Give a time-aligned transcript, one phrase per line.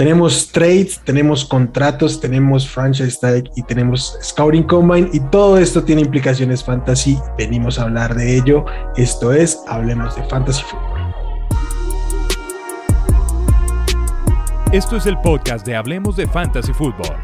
[0.00, 6.00] Tenemos trades, tenemos contratos, tenemos franchise tag y tenemos scouting combine y todo esto tiene
[6.00, 7.18] implicaciones fantasy.
[7.36, 8.64] Venimos a hablar de ello.
[8.96, 11.14] Esto es Hablemos de Fantasy Football.
[14.72, 17.16] Esto es el podcast de Hablemos de Fantasy Football.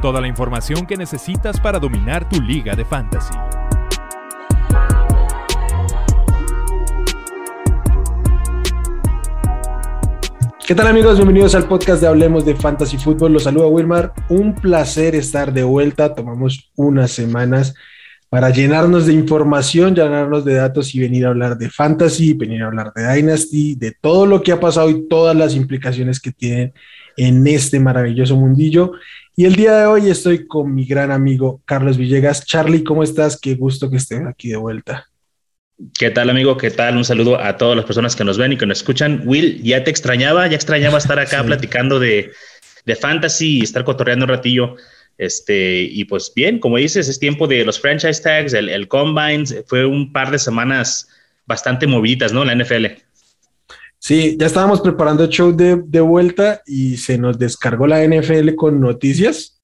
[0.00, 3.34] Toda la información que necesitas para dominar tu liga de fantasy.
[10.66, 11.16] ¿Qué tal amigos?
[11.16, 13.34] Bienvenidos al podcast de Hablemos de Fantasy Football.
[13.34, 14.14] Los saluda Wilmar.
[14.30, 16.14] Un placer estar de vuelta.
[16.14, 17.74] Tomamos unas semanas
[18.30, 22.68] para llenarnos de información, llenarnos de datos y venir a hablar de fantasy, venir a
[22.68, 26.72] hablar de Dynasty, de todo lo que ha pasado y todas las implicaciones que tienen
[27.18, 28.92] en este maravilloso mundillo.
[29.36, 32.42] Y el día de hoy estoy con mi gran amigo Carlos Villegas.
[32.46, 33.38] Charlie, ¿cómo estás?
[33.38, 35.10] Qué gusto que estés aquí de vuelta.
[35.98, 36.56] ¿Qué tal, amigo?
[36.56, 36.96] ¿Qué tal?
[36.96, 39.22] Un saludo a todas las personas que nos ven y que nos escuchan.
[39.24, 42.30] Will, ya te extrañaba, ya extrañaba estar acá platicando de,
[42.84, 44.76] de, fantasy y estar cotorreando un ratillo.
[45.18, 49.44] Este, y pues bien, como dices, es tiempo de los franchise tags, el, el combine,
[49.66, 51.08] fue un par de semanas
[51.44, 52.44] bastante movidas, ¿no?
[52.44, 52.86] La NFL.
[53.98, 58.54] Sí, ya estábamos preparando el show de, de vuelta y se nos descargó la NFL
[58.54, 59.60] con noticias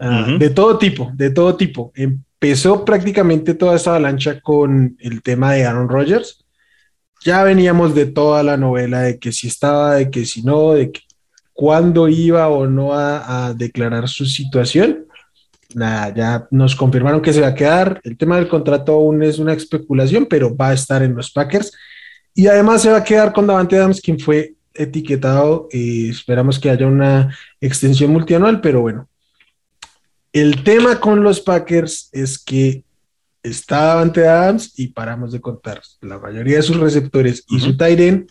[0.00, 1.92] uh, de todo tipo, de todo tipo.
[1.94, 6.44] En empezó prácticamente toda esta avalancha con el tema de Aaron Rodgers.
[7.24, 10.92] Ya veníamos de toda la novela de que si estaba, de que si no, de
[10.92, 11.00] que
[11.54, 15.06] cuándo iba o no a, declarar su situación.
[15.74, 18.00] Nada, ya nos confirmaron que se va a quedar.
[18.04, 21.72] El tema del contrato aún es una especulación, pero va a estar en los Packers.
[22.34, 25.68] Y además se va a quedar con Davante Adams, quien fue etiquetado.
[25.72, 29.08] y esperamos que haya una extensión multianual, pero bueno,
[30.40, 32.84] el tema con los Packers es que
[33.42, 35.80] está ante Adams y paramos de contar.
[36.00, 38.30] La mayoría de sus receptores y su tight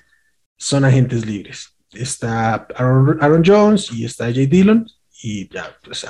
[0.58, 1.76] son agentes libres.
[1.92, 4.86] Está Aaron, Jones y está Jay Dillon
[5.24, 6.06] y ya, pues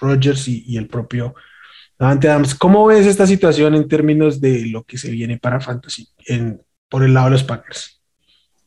[0.00, 1.34] Rogers y, el propio
[1.98, 2.54] Davante Adams.
[2.54, 7.04] ¿Cómo ves esta situación en términos de lo que se viene para Fantasy en, por
[7.04, 8.02] el lado de los Packers?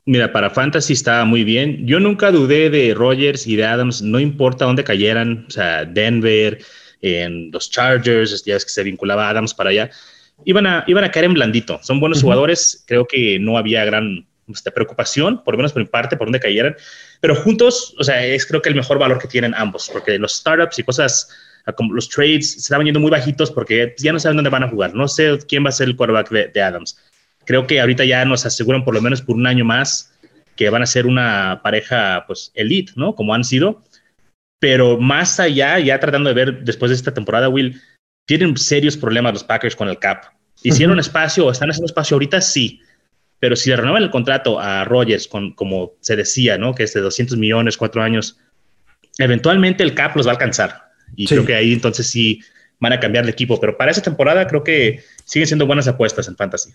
[0.08, 1.86] Mira, para Fantasy estaba muy bien.
[1.86, 6.60] Yo nunca dudé de Rogers y de Adams, no importa dónde cayeran, o sea, Denver,
[7.02, 9.90] en los Chargers, ya es que se vinculaba Adams para allá,
[10.46, 11.82] iban a, iban a caer en blandito.
[11.84, 15.90] Son buenos jugadores, creo que no había gran este, preocupación, por lo menos por mi
[15.90, 16.78] parte, por dónde cayeran,
[17.20, 20.38] pero juntos, o sea, es creo que el mejor valor que tienen ambos, porque los
[20.38, 21.30] startups y cosas
[21.66, 24.64] ah, como los trades se estaban yendo muy bajitos porque ya no saben dónde van
[24.64, 24.94] a jugar.
[24.94, 26.98] No sé quién va a ser el quarterback de Adams
[27.48, 30.14] creo que ahorita ya nos aseguran por lo menos por un año más
[30.58, 33.16] que van a ser una pareja, pues, elite, ¿no?
[33.16, 33.84] Como han sido.
[34.60, 37.80] Pero más allá, ya tratando de ver después de esta temporada, Will,
[38.28, 40.26] tienen serios problemas los Packers con el cap.
[40.62, 42.42] ¿Hicieron espacio o están haciendo espacio ahorita?
[42.42, 42.82] Sí.
[43.40, 46.74] Pero si le renuevan el contrato a Rogers, con, como se decía, ¿no?
[46.74, 48.40] Que es de 200 millones, cuatro años,
[49.20, 50.88] eventualmente el cap los va a alcanzar.
[51.16, 52.42] Y creo que ahí entonces sí
[52.80, 53.60] van a cambiar de equipo.
[53.62, 56.74] Pero para esa temporada creo que siguen siendo buenas apuestas en Fantasy.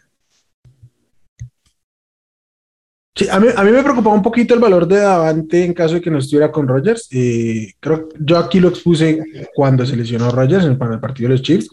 [3.15, 5.95] Sí, a mí, a mí me preocupaba un poquito el valor de Davante en caso
[5.95, 7.09] de que no estuviera con Rogers.
[7.11, 9.23] Eh, creo yo aquí lo expuse
[9.55, 11.71] cuando se lesionó Rogers en, para el partido de los Chiefs.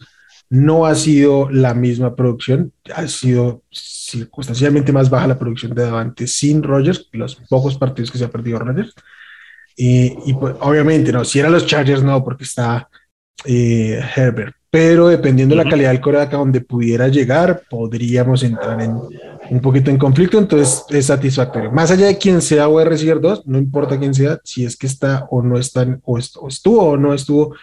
[0.50, 6.28] No ha sido la misma producción, ha sido circunstancialmente más baja la producción de Davante
[6.28, 8.94] sin Rogers, los pocos partidos que se ha perdido Rogers.
[9.78, 12.90] y pues, obviamente, no, si eran los Chargers, no, porque está
[13.46, 14.56] eh, Herbert.
[14.70, 19.00] Pero dependiendo de la calidad del coreback a donde pudiera llegar, podríamos entrar en
[19.50, 21.72] un poquito en conflicto, entonces es satisfactorio.
[21.72, 24.88] Más allá de quién sea o receiver 2, no importa quién sea, si es que
[24.88, 27.56] está o no está, o, estuvo o no estuvo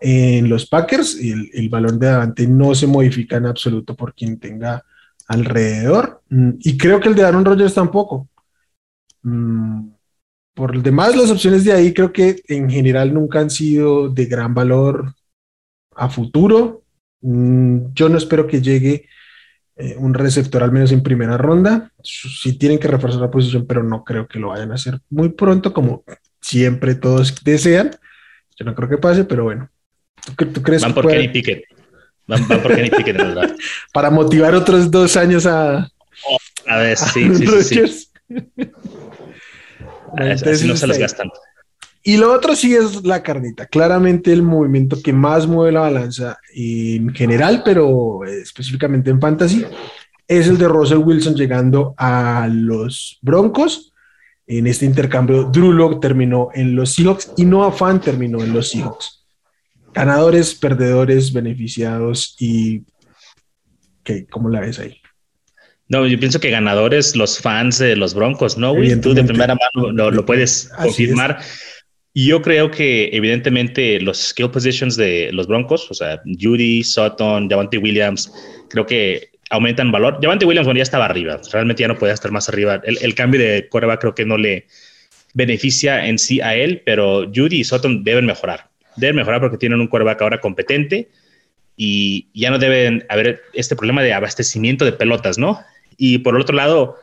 [0.00, 4.38] en los Packers, el, el balón de adelante no se modifica en absoluto por quien
[4.38, 4.82] tenga
[5.28, 6.22] alrededor.
[6.30, 8.28] Mm, y creo que el de Aaron Rodgers tampoco.
[9.22, 9.90] Mm,
[10.54, 14.24] por el demás, las opciones de ahí creo que en general nunca han sido de
[14.26, 15.14] gran valor
[15.94, 16.82] a futuro.
[17.20, 19.06] Mm, yo no espero que llegue
[19.76, 21.90] eh, un receptor al menos en primera ronda.
[22.02, 25.28] Si tienen que reforzar la posición, pero no creo que lo vayan a hacer muy
[25.30, 26.02] pronto, como
[26.40, 27.90] siempre todos desean.
[28.58, 29.68] Yo no creo que pase, pero bueno.
[30.36, 31.64] ¿Tú, crees Van por Kenny Pickett.
[32.26, 33.54] Van, por Kenny Pickett, verdad.
[33.92, 35.88] Para motivar otros dos años a.
[36.66, 38.10] a ver, sí, sí, sí, sí.
[40.16, 41.30] Así no se los gastan.
[42.08, 43.66] Y lo otro sí es la carnita.
[43.66, 49.66] Claramente el movimiento que más mueve la balanza en general, pero específicamente en fantasy,
[50.28, 53.92] es el de Russell Wilson llegando a los Broncos.
[54.46, 59.26] En este intercambio, Drew terminó en los Seahawks y Noah Fan terminó en los Seahawks.
[59.92, 62.84] Ganadores, perdedores, beneficiados y
[64.04, 64.28] ¿qué?
[64.28, 65.00] ¿cómo la ves ahí?
[65.88, 69.00] No, yo pienso que ganadores los fans de los Broncos, ¿no, güey?
[69.00, 71.40] Tú de primera mano lo, puedes confirmar.
[72.18, 77.50] Y yo creo que evidentemente los skill positions de los Broncos, o sea, Judy, Sutton,
[77.50, 78.32] Javante Williams,
[78.70, 80.18] creo que aumentan valor.
[80.22, 82.80] Javante Williams bueno, ya estaba arriba, realmente ya no podía estar más arriba.
[82.86, 84.66] El, cambio de coreback creo que no le
[85.34, 88.70] beneficia en sí a él, pero Judy y Sutton deben mejorar.
[88.96, 91.10] Deben mejorar porque tienen un coreback ahora competente
[91.76, 95.60] y ya no deben haber este problema de abastecimiento de pelotas, ¿no?
[95.98, 96.96] Y por el otro lado,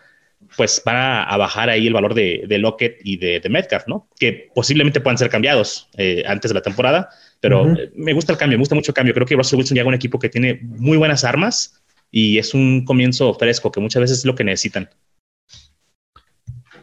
[0.55, 4.07] pues van a, bajar ahí el valor de, de Lockett y de, de, Metcalf, ¿no?
[4.19, 7.09] Que posiblemente puedan ser cambiados eh, antes de la temporada,
[7.39, 9.13] pero me gusta el cambio, me gusta mucho el cambio.
[9.13, 12.53] Creo que Russell Wilson llega a un equipo que tiene muy buenas armas y es
[12.53, 14.89] un comienzo fresco, que muchas veces es lo que necesitan.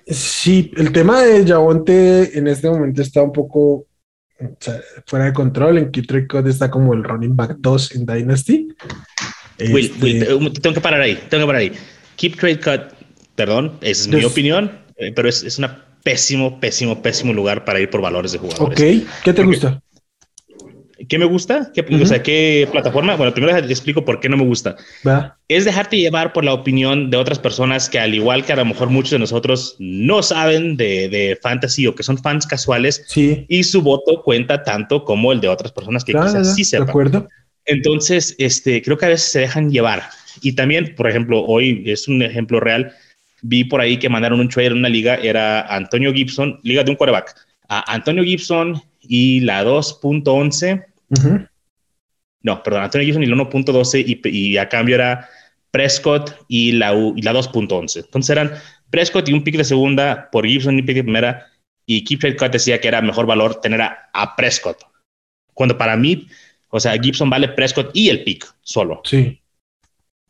[0.06, 3.86] Sí, el tema de Javonte en este momento está un poco
[5.06, 5.78] fuera de control.
[5.78, 6.06] En Keep
[6.46, 8.68] está como el running back 2 en Dynasty.
[9.72, 11.72] Will, este tengo que parar ahí, tengo que parar ahí.
[12.16, 12.99] Keep Trade Cut
[13.40, 15.66] perdón, es mi opinión, eh, pero es, es un
[16.02, 18.78] pésimo, pésimo, pésimo lugar para ir por valores de jugadores.
[18.78, 19.82] Ok, ¿qué te gusta?
[21.08, 21.72] ¿Qué me gusta?
[21.72, 23.16] ¿Qué, O sea, ¿qué plataforma?
[23.16, 24.76] Bueno, primero te explico por qué no me gusta.
[25.48, 28.66] Es dejarte llevar por la opinión de otras personas que, al igual que a lo
[28.66, 33.02] mejor muchos de nosotros, no saben de, de fantasy o que son fans casuales.
[33.08, 33.46] Sí.
[33.48, 36.86] Y su voto cuenta tanto como el de otras personas que quizás sí sepan.
[36.86, 37.28] De acuerdo.
[37.64, 40.02] Entonces, este, creo que a veces se dejan llevar.
[40.42, 42.92] Y también, por ejemplo, hoy es un ejemplo real
[43.42, 46.90] vi por ahí que mandaron un trade en una liga, era Antonio Gibson, liga de
[46.90, 47.34] un quarterback,
[47.68, 50.86] a Antonio Gibson y la 2.11.
[52.42, 55.28] No, perdón, Antonio Gibson y la 1.12 y, y, a cambio era
[55.70, 58.04] Prescott y la, y la 2.11.
[58.04, 58.52] Entonces eran
[58.90, 61.46] Prescott y un pick de segunda por Gibson y un pick de primera
[61.86, 64.78] y Keep Trade Cut decía que era mejor valor tener a, Prescott.
[65.54, 66.28] Cuando para mí,
[66.68, 69.00] o sea, Gibson vale Prescott y el pick solo.
[69.04, 69.40] Sí.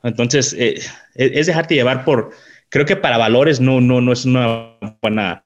[0.02, 0.80] Entonces, eh,
[1.14, 2.32] es dejarte llevar por,
[2.70, 5.44] creo que para valores no, no, no es una buena,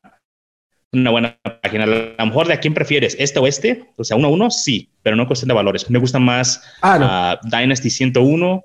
[0.92, 1.84] una buena página.
[1.84, 4.50] A lo mejor de a quién prefieres, este o este, o sea, uno a uno,
[4.50, 5.90] sí, pero no cuestión de valores.
[5.90, 8.64] Me gusta más ah, Dynasty 101,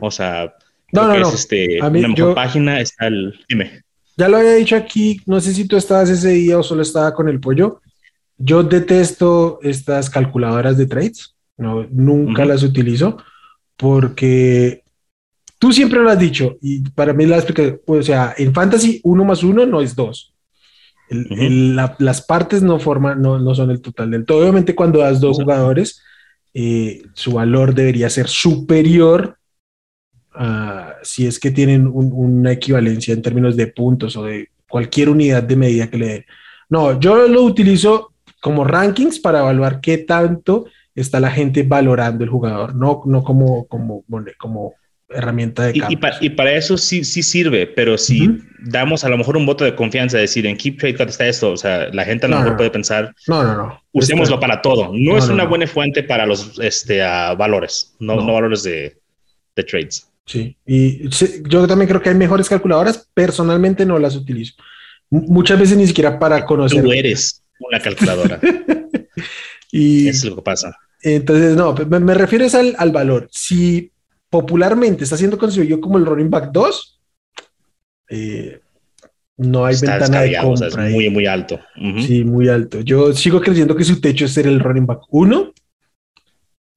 [0.00, 0.54] o sea,
[0.92, 1.28] no, no, no.
[1.28, 3.82] Es este, una mejor página, está el, dime.
[4.16, 7.14] Ya lo había dicho aquí, no sé si tú estabas ese día o solo estaba
[7.14, 7.80] con el pollo.
[8.36, 13.18] Yo detesto estas calculadoras de trades, no, nunca las utilizo
[13.76, 14.82] porque
[15.58, 19.24] Tú siempre lo has dicho y para mí la explicación, o sea, en fantasy uno
[19.24, 20.32] más uno no es dos.
[21.10, 24.42] las partes no forman, no, no, son el total del todo.
[24.42, 26.02] Obviamente cuando das dos jugadores,
[26.54, 29.38] eh, su valor debería ser superior
[30.32, 35.42] a, si es que tienen una equivalencia en términos de puntos o de cualquier unidad
[35.42, 36.24] de medida que le den.
[36.68, 42.30] No, yo lo utilizo como rankings para evaluar qué tanto está la gente valorando el
[42.30, 44.04] jugador, no, no como, como,
[44.38, 44.74] como
[45.10, 45.82] herramienta de y,
[46.20, 49.74] y, para, eso sí, sí sirve, pero si damos a lo mejor un voto de
[49.74, 52.56] confianza, decir en Keep Trade Cut está esto, o sea, la gente a lo mejor
[52.56, 54.90] puede pensar, no, no, no, usémoslo para todo.
[54.92, 58.34] No, es una buena fuente para los este, valores, no, no.
[58.34, 58.98] valores de,
[59.56, 60.08] de, trades.
[60.26, 61.08] Sí, y
[61.48, 64.54] yo también creo que hay mejores calculadoras, personalmente no las utilizo.
[65.08, 66.82] muchas veces ni siquiera para conocer.
[66.82, 68.38] Tú eres una calculadora.
[69.72, 70.76] y es lo que pasa.
[71.00, 73.28] Entonces, no, me, me refieres al, al valor.
[73.30, 73.90] Si
[74.30, 77.00] popularmente está siendo considerado como el running back 2,
[78.10, 78.60] eh,
[79.38, 80.66] no hay ventana de compra.
[80.66, 81.60] es muy, muy alto.
[82.00, 82.80] Sí, muy alto.
[82.80, 85.52] Yo sigo creyendo que su techo es ser el running back 1,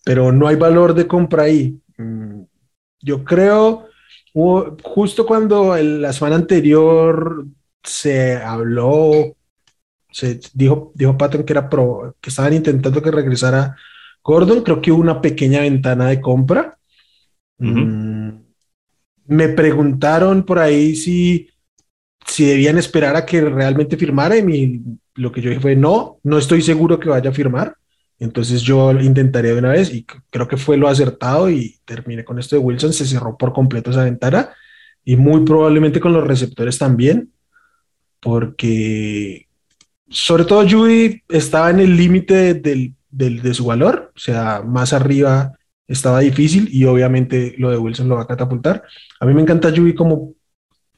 [0.05, 1.79] pero no hay valor de compra ahí.
[1.97, 2.43] Mm,
[3.01, 3.87] yo creo,
[4.33, 7.45] justo cuando la semana anterior
[7.83, 9.35] se habló,
[10.11, 13.75] se dijo, dijo Patton que era pro, que estaban intentando que regresara
[14.23, 16.77] Gordon, creo que hubo una pequeña ventana de compra
[17.61, 18.43] Mm,
[19.27, 21.49] me preguntaron por ahí si,
[22.25, 24.81] si debían esperar a que realmente firmara y
[25.15, 27.75] lo que yo dije fue no, no estoy seguro que vaya a firmar.
[28.17, 32.39] Entonces yo intentaré de una vez y creo que fue lo acertado y terminé con
[32.39, 32.93] esto de Wilson.
[32.93, 34.49] Se cerró por completo esa ventana
[35.03, 37.31] y muy probablemente con los receptores también,
[38.19, 39.47] porque
[40.07, 45.53] sobre todo Judy estaba en el límite de su valor, o sea, más arriba
[45.91, 48.83] estaba difícil y obviamente lo de Wilson lo va a catapultar.
[49.19, 50.33] A mí me encanta Yubi como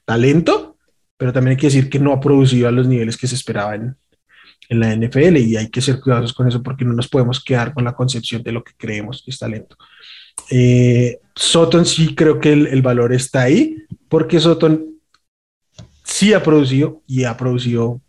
[0.06, 0.78] talento,
[1.18, 3.98] pero también hay que decir que no ha producido a los niveles que se esperaban
[4.70, 7.74] en, la NFL y hay que ser cuidadosos con eso porque no nos podemos quedar
[7.74, 9.76] con la concepción de lo que creemos que es talento.
[10.50, 13.76] Eh, sí creo que el, valor está ahí
[14.10, 14.84] porque Soton
[16.04, 18.02] sí ha producido y ha producido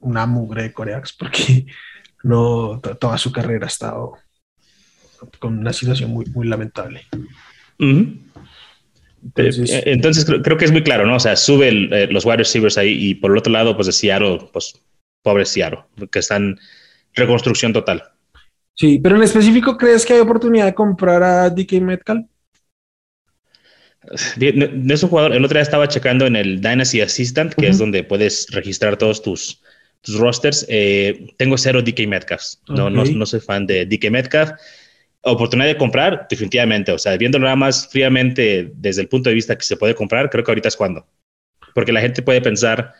[0.00, 1.66] una mugre de coreax porque
[2.22, 4.14] no toda su carrera ha estado
[5.38, 7.02] con una situación muy, muy lamentable.
[9.34, 11.16] Entonces, creo, que es muy claro, ¿no?
[11.16, 13.92] O sea, sube eh, los wide receivers ahí y por el otro lado, pues de
[13.92, 14.80] Seattle, pues
[15.22, 15.80] pobre Seattle,
[16.10, 16.58] que están en
[17.14, 18.04] reconstrucción total.
[18.74, 22.26] Sí, pero en específico, ¿crees que hay oportunidad de comprar a DK Metcalf?
[24.38, 27.78] No es un jugador, el otro día estaba checando en el Dynasty Assistant, que es
[27.78, 29.62] donde puedes registrar todos tus,
[30.02, 30.64] tus rosters.
[30.68, 32.42] Eh, tengo cero DK Metcalf.
[32.68, 34.52] No, no, no soy fan de DK Metcalf
[35.32, 36.92] oportunidad de comprar, definitivamente.
[36.92, 40.30] O sea, viendo nada más fríamente desde el punto de vista que se puede comprar,
[40.30, 41.06] creo que ahorita es cuando.
[41.74, 42.94] Porque la gente puede pensar,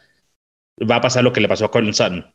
[0.89, 2.27] va a pasar lo que le pasó a Colin Sutton,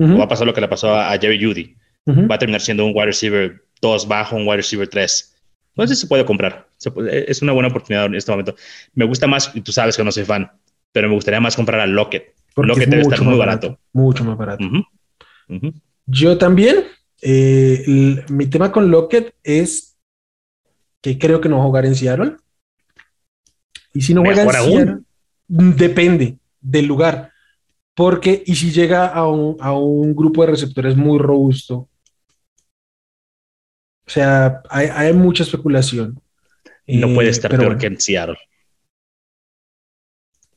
[0.00, 1.76] o va a pasar lo que le pasó a, Jerry Judy.
[2.08, 5.36] Va a terminar siendo un wide receiver 2 bajo, un wide receiver 3.
[5.70, 6.68] Entonces se puede comprar.
[7.10, 8.54] es una buena oportunidad en este momento.
[8.94, 10.50] Me gusta más, y tú sabes que no soy fan,
[10.92, 12.34] pero me gustaría más comprar a Lockett.
[12.56, 13.78] Lockett debe estar muy barato.
[13.92, 14.64] Mucho más barato.
[16.06, 16.84] Yo también,
[17.22, 19.96] eh, mi tema con Lockett es
[21.00, 22.36] que creo que no va a jugar en Seattle.
[23.92, 24.98] Y si no juega en Seattle,
[25.46, 27.32] depende del lugar.
[27.94, 31.88] Porque, y si llega a un, grupo de receptores muy robusto,
[34.06, 36.20] o sea, hay, mucha especulación.
[36.86, 38.36] No puede eh, estar peor que en Seattle.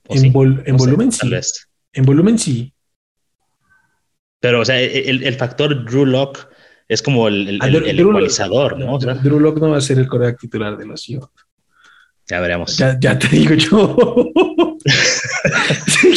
[0.09, 1.31] En, volumen sí.
[1.93, 2.73] En volumen sí.
[4.39, 6.47] Pero, o sea, el, el factor Drew Lock
[6.89, 8.97] es como el, el, ah, el, ecualizador, ¿no?
[8.97, 11.29] Drew Lock no va a ser el coreback titular de la ciudad.
[12.27, 12.77] Ya veremos.
[12.77, 14.31] Ya, ya te digo yo.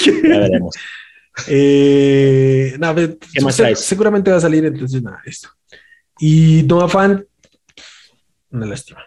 [0.04, 0.74] ya veremos.
[1.46, 5.48] Eh, no, ¿Qué más se, seguramente va a salir, entonces nada, esto.
[6.18, 7.26] Y Noah Fan,
[8.50, 9.02] una lástima.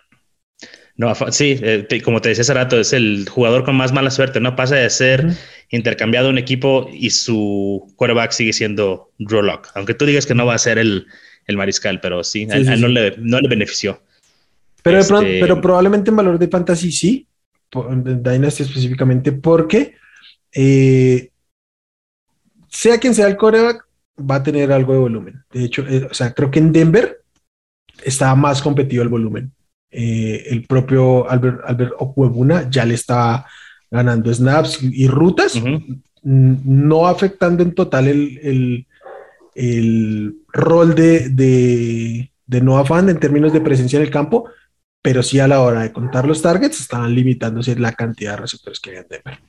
[0.97, 4.39] No, sí, eh, como te decía hace rato, es el jugador con más mala suerte,
[4.39, 4.55] ¿no?
[4.55, 5.27] Pasa de ser
[5.69, 9.67] intercambiado un equipo y su quarterback sigue siendo Drew Lock.
[9.75, 11.07] Aunque tú digas que no va a ser el,
[11.53, 12.55] mariscal, pero sí, No,
[12.87, 14.01] le, no, le, benefició.
[14.83, 17.27] Pero, este, pero probablemente en valor de fantasy sí,
[17.73, 19.95] en Dynasty específicamente, porque
[20.53, 21.29] eh,
[22.69, 23.85] sea quien sea el quarterback,
[24.19, 25.43] va a tener algo de volumen.
[25.51, 27.21] De hecho, eh, o sea, creo que en Denver
[28.03, 29.51] estaba más competido el volumen.
[29.97, 33.45] Eh, el propio Albert, Albert ya le estaba
[33.89, 35.53] ganando snaps y rutas,
[36.21, 38.85] no afectando en total el,
[39.55, 44.49] el, rol de, de, de Noah Fan en términos de presencia en el campo,
[45.01, 48.81] pero sí a la hora de contar los targets estaban limitándose la cantidad de receptores
[48.81, 49.39] que habían de ver.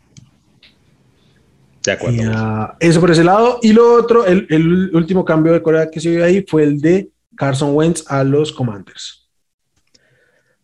[1.83, 2.23] De acuerdo.
[2.33, 3.59] Ah, eso por ese lado.
[3.63, 6.81] Y lo otro, el, el, último cambio de Corea que se vio ahí fue el
[6.81, 9.26] de Carson Wentz a los Commanders.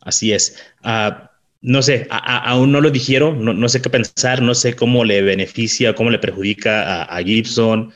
[0.03, 0.57] Así es.
[0.83, 1.31] Ah,
[1.63, 5.95] no sé, aún no lo dijeron, no, sé qué pensar, no sé cómo le beneficia,
[5.95, 7.93] cómo le perjudica a, Gibson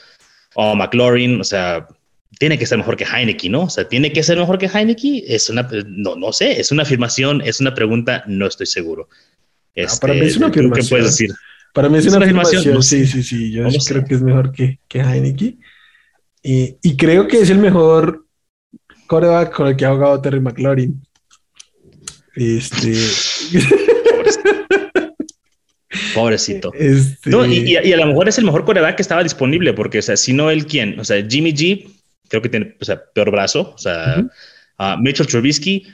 [0.55, 1.89] o a McLaurin, o sea,
[2.39, 3.63] tiene que ser mejor que Heineken, ¿no?
[3.63, 6.85] O sea, tiene que ser mejor que Heineken, es una, no, no sé, es una
[6.85, 9.09] afirmación, es una pregunta, no estoy seguro.
[10.01, 10.85] para mí es una afirmación.
[10.85, 11.35] ¿Qué puedes decir?
[11.75, 15.01] Para mí es, una, afirmación, sí, sí, sí, yo creo que es mejor que, que
[15.01, 15.61] Heineken.
[16.41, 18.27] Y, y creo que es el mejor
[19.09, 21.06] coreback con el que ha jugado Terry McLaurin.
[22.37, 22.93] Este.
[26.15, 26.73] Pobrecito.
[26.75, 30.17] Este y, a lo mejor es el mejor coreback que estaba disponible, porque, o sea,
[30.17, 30.99] si no él, ¿quién?
[31.01, 31.89] O sea, Jimmy G,
[32.29, 33.73] creo que tiene, o sea, peor brazo.
[33.75, 34.25] O sea,
[35.01, 35.87] Mitchell Trubisky,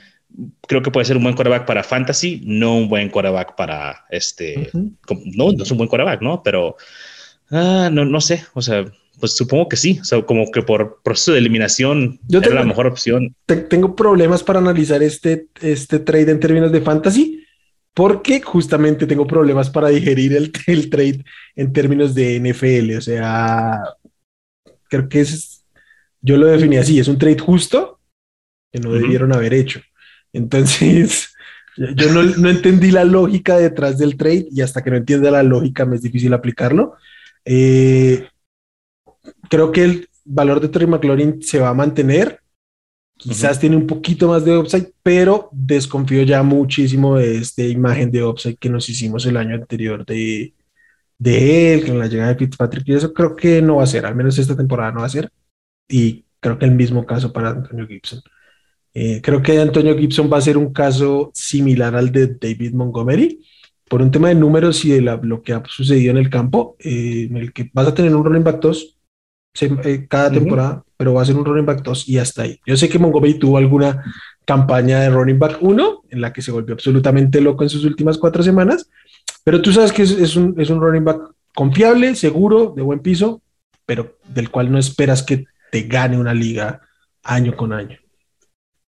[0.67, 4.69] creo que puede ser un buen coreback para fantasy, no un buen coreback para este.
[4.73, 6.43] no, no es un buen coreback, ¿no?
[6.43, 6.75] Pero
[7.51, 8.43] ah, no, no sé.
[8.53, 8.85] O sea,
[9.23, 12.65] pues supongo que sí, o sea, como que por proceso de eliminación Yo era la
[12.65, 13.33] mejor opción.
[13.45, 17.45] tengo problemas para analizar este, este trade en términos de fantasy,
[17.93, 21.23] porque justamente tengo problemas para digerir el, el trade
[21.55, 22.97] en términos de NFL.
[22.97, 23.79] O sea,
[24.89, 25.63] creo que es,
[26.19, 28.01] yo lo definí así, es un trade justo
[28.73, 29.79] que no debieron haber hecho.
[30.33, 31.33] Entonces,
[31.77, 35.43] yo no, no, entendí la lógica detrás del trade y hasta que no entienda la
[35.43, 36.95] lógica me es difícil aplicarlo.
[37.45, 38.27] Eh,
[39.49, 42.39] creo que el valor de Terry McLaurin se va a mantener.
[43.15, 48.23] Quizás tiene un poquito más de upside, pero desconfío ya muchísimo de esta imagen de
[48.23, 50.53] upside que nos hicimos el año anterior de,
[51.17, 52.87] de él, con la llegada de Fitzpatrick.
[52.87, 55.09] Y eso creo que no va a ser, al menos esta temporada no va a
[55.09, 55.31] ser.
[55.87, 58.21] Y creo que el mismo caso para Antonio Gibson.
[58.93, 63.43] Eh, creo que Antonio Gibson va a ser un caso similar al de David Montgomery,
[63.89, 67.27] por un tema de números y de lo que ha sucedido en el campo, eh,
[67.29, 68.92] en el que vas a tener un running back 2 eh,
[70.07, 72.59] cada temporada, pero va a ser un running back 2 y hasta ahí.
[72.65, 74.03] Yo sé que Montgomery tuvo alguna
[74.45, 78.17] campaña de running back 1 en la que se volvió absolutamente loco en sus últimas
[78.17, 78.89] cuatro semanas,
[79.43, 81.21] pero tú sabes que es, un, es un running back
[81.53, 83.41] confiable, seguro, de buen piso,
[83.85, 86.81] pero del cual no esperas que te gane una liga
[87.23, 87.97] año con año.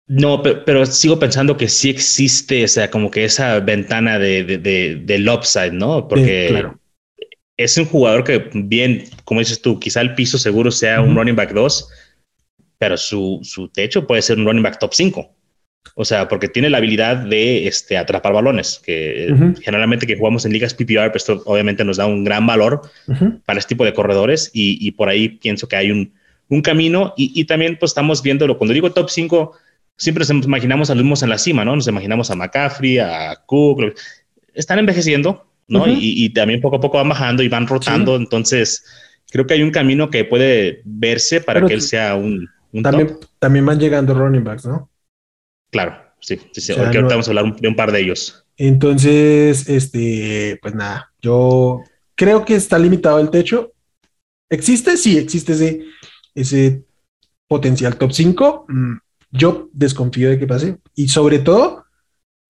[0.08, 5.02] No, pero, sigo pensando que sí existe, o sea, como que esa ventana de, de,
[5.06, 6.10] del upside, ¿no?
[6.10, 6.66] Porque
[7.64, 11.36] es un jugador que, bien, como dices tú, quizá el piso seguro sea un running
[11.36, 11.90] back 2,
[12.78, 15.30] pero su, su techo puede ser un running back top 5.
[15.96, 20.54] O sea, porque tiene la habilidad de este, atrapar balones, que generalmente que jugamos en
[20.54, 22.82] ligas PPR, pues esto obviamente nos da un gran valor
[23.46, 26.14] para este tipo de corredores y, por ahí pienso que hay un,
[26.50, 28.58] un camino y, y, también pues estamos viéndolo.
[28.58, 29.54] Cuando digo top 5,
[29.98, 31.76] siempre nos imaginamos a los mismos en la cima, ¿no?
[31.76, 33.94] Nos imaginamos a McCaffrey, a Cook,
[34.54, 35.86] están envejeciendo, ¿no?
[35.88, 38.86] y, también poco a poco van bajando y van rotando, entonces
[39.32, 43.18] creo que hay un camino que puede verse para que él sea un, un también,
[43.40, 44.90] también van llegando running backs, ¿no?
[45.72, 46.74] Claro, sí, sí, sí.
[46.74, 48.46] ahorita vamos a hablar de un par de ellos.
[48.58, 51.84] Entonces, este, pues nada, yo
[52.16, 53.72] creo que está limitado el techo.
[54.50, 54.98] ¿Existe?
[54.98, 55.86] Sí, existe ese,
[56.36, 56.84] ese
[57.48, 58.66] potencial top 5.
[58.68, 58.94] Mm,
[59.32, 60.78] yo desconfío de que pase.
[60.94, 61.81] Y sobre todo,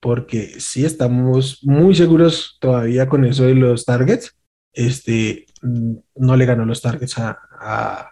[0.02, 4.36] porque sí estamos muy seguros todavía con eso de los targets.
[4.74, 8.12] Este, mm, no le ganó los targets a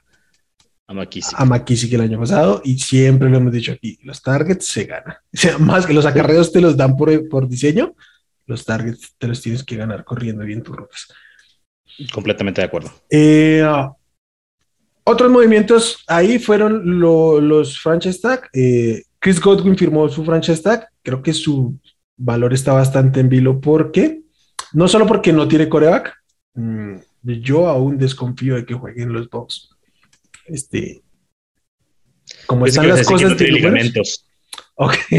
[0.89, 1.39] a McKissick.
[1.39, 5.17] A McKissick el año pasado y siempre lo hemos dicho aquí, los targets se ganan.
[5.33, 7.93] O sea, más que los acarreos te los dan por, por diseño,
[8.47, 11.07] los targets te los tienes que ganar corriendo bien tus rutas.
[12.11, 12.91] Completamente de acuerdo.
[13.07, 13.63] Eh,
[15.03, 18.49] otros movimientos ahí fueron los franchise tag.
[18.51, 20.87] Eh, Chris Godwin firmó su franchise tag.
[21.03, 21.77] Creo que su
[22.17, 24.21] valor está bastante en vilo porque,
[24.73, 26.13] no solo porque no tiene coreback,
[26.53, 29.69] mm, yo aún desconfío de que jueguen los Bucks
[30.49, 31.01] este,
[32.47, 34.25] como están las cosas de ligamentos.
[34.75, 34.95] Ok.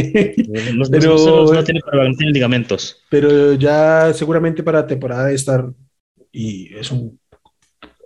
[0.90, 3.02] pero, no, tiene para ligamentos.
[3.08, 5.70] Pero ya seguramente para temporada de estar
[6.32, 7.18] y es un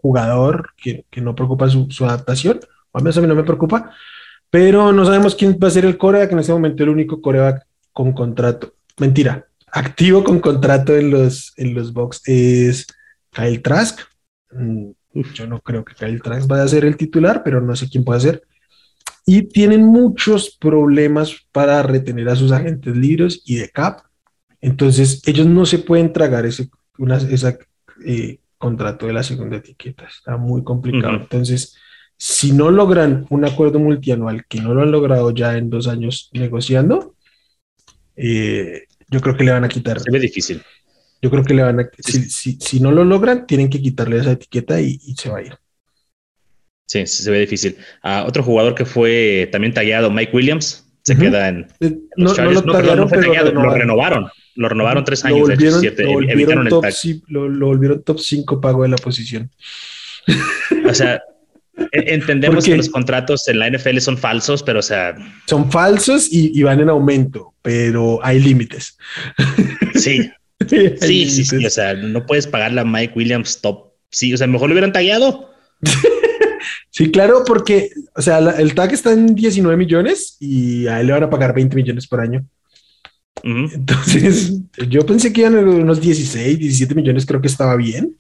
[0.03, 2.61] jugador que, que no preocupa su, su, adaptación,
[2.93, 3.95] o al menos a mí no me preocupa,
[4.55, 7.67] pero no sabemos quién va a ser el coreback, en este momento el único coreback
[7.93, 12.87] con contrato, mentira, activo con contrato en los, en los box es
[13.33, 13.99] Kyle Trask,
[14.53, 14.91] mm,
[15.35, 18.05] yo no creo que Kyle Trask vaya a ser el titular, pero no sé quién
[18.05, 18.45] puede ser.
[19.27, 24.03] Y tienen muchos problemas para retener a sus agentes libres y de cap.
[24.61, 27.19] Entonces, ellos no se pueden tragar ese una,
[28.07, 30.05] eh, contrato de la segunda etiqueta.
[30.05, 31.17] Está muy complicado.
[31.17, 31.77] Entonces,
[32.17, 36.31] si no logran un acuerdo multianual, que no lo han logrado ya en dos años
[36.33, 37.15] negociando,
[38.17, 40.01] eh, yo creo que le van a quitar.
[40.01, 40.63] Se ve difícil.
[41.21, 44.81] Yo creo que le van a, si, no lo logran, tienen que quitarle esa etiqueta
[44.81, 45.57] y, se va a ir.
[46.87, 47.77] Sí, se ve difícil.
[48.03, 52.51] Ah, otro jugador que fue también tallado, Mike Williams, se queda en eh, los no,
[52.51, 54.29] lo, tallaron, fue tallado, lo renovaron.
[54.57, 56.85] Lo renovaron tres años, lo volvieron, lo volvieron top,
[57.29, 59.51] lo, volvieron top 5 pago de la posición.
[60.87, 61.23] O sea,
[61.77, 65.15] e, entendemos que los contratos en la NFL son falsos, pero o sea...
[65.47, 68.97] Son falsos y, y van en aumento, pero hay límites.
[69.95, 70.31] Sí,
[70.69, 73.93] Sí, sí, sí, o sea, no puedes pagarle a Mike Williams top.
[74.11, 75.51] Sí, o sea, mejor lo hubieran tallado.
[76.91, 81.13] sí, claro, porque, o sea, el tag está en 19 millones y a él le
[81.13, 82.47] van a pagar 20 millones por año.
[83.43, 88.17] Entonces, yo pensé que iban unos 16, 17 millones, creo que estaba bien.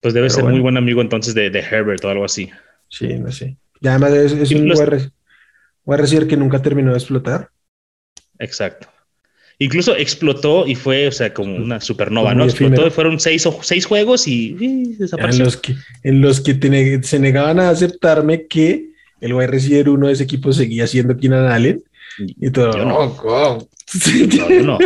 [0.00, 2.50] Pues debe ser muy buen amigo entonces de, Herbert o algo así.
[2.88, 3.56] Sí, no sé.
[3.80, 4.72] Y además es, un
[5.86, 7.50] a recibir que nunca terminó de explotar.
[8.38, 8.88] Exacto.
[9.58, 12.44] Incluso explotó y fue, o sea, como una supernova, ¿no?
[12.44, 14.54] Explotó y fueron seis, seis juegos y,
[14.98, 15.42] desapareció.
[15.42, 20.06] En los que, en los que se negaban a aceptarme que el wide receiver uno
[20.06, 21.82] de ese equipo seguía siendo Keenan Allen.
[22.18, 22.98] Y todo, yo no.
[23.22, 23.68] Oh,
[24.64, 24.78] no,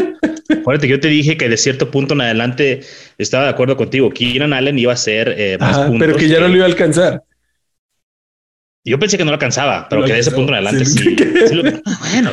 [0.64, 2.80] Acuérdate que yo te dije que de cierto punto en adelante
[3.18, 4.08] estaba de acuerdo contigo.
[4.08, 5.98] Keenan Allen iba a ser eh, más puntos.
[5.98, 7.22] Pero que ya no lo iba a alcanzar.
[8.82, 11.16] Yo pensé que no lo alcanzaba, pero que de ese punto en adelante sí.
[11.98, 12.30] bueno,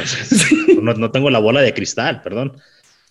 [0.81, 2.55] no, tengo la bola de cristal, perdón.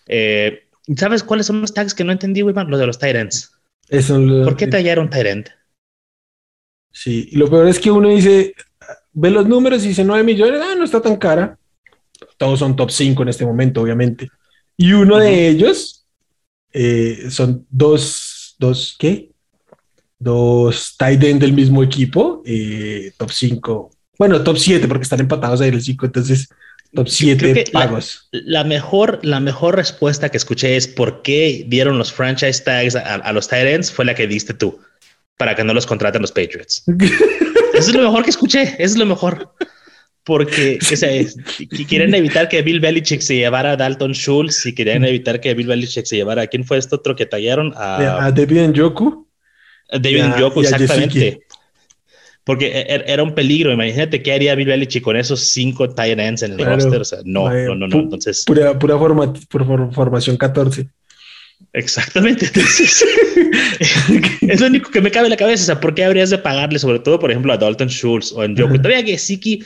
[0.07, 2.55] Eh, ¿Sabes cuáles son los tags que no entendí, güey?
[2.55, 3.53] Los de los Tyrants.
[3.91, 5.51] ¿Por qué tallaron Tyrant?
[6.91, 8.55] Sí, y lo peor es que uno dice,
[9.13, 11.59] ve los números y dice 9 millones, ah, no está tan cara.
[12.39, 14.31] Todos son top 5 en este momento, obviamente.
[14.81, 16.07] Y uno de ellos
[16.73, 19.31] eh, son dos, dos, ¿qué?
[20.19, 25.61] dos tight end del mismo equipo, eh, top 5, bueno, top 7 porque están empatados
[25.61, 26.49] ahí el 5, entonces
[26.95, 28.31] top 7 pagos.
[28.33, 33.33] La, mejor, la mejor respuesta que escuché es por qué dieron los franchise tags a,
[33.35, 34.81] los tight ends fue la que diste tú,
[35.37, 36.85] para que no los contraten los Patriots.
[37.75, 39.55] Eso es lo mejor que escuché, eso es lo mejor.
[40.25, 45.41] Porque o quieren evitar que Bill Belichick se llevara a Dalton Schultz y querían evitar
[45.41, 48.77] que Bill Belichick se llevara a quién fue este otro que tallaron a, a Debian
[48.77, 49.31] Joku
[49.99, 51.41] David Njoku, exactamente.
[52.45, 53.73] porque e, e, era un peligro.
[53.73, 57.01] Imagínate qué haría Bill Belichick con esos cinco tight ends en el roster.
[57.01, 57.99] O sea, no, no, no, no.
[58.01, 60.89] Entonces, pura, pura formación 14.
[61.73, 62.47] Exactamente.
[62.47, 63.05] Entonces,
[64.41, 65.63] es lo único que me cabe en la cabeza.
[65.63, 68.43] O sea, ¿por qué habrías de pagarle, sobre todo, por ejemplo, a Dalton Schultz o
[68.45, 68.77] en Joku?
[68.77, 69.65] Todavía que Siki.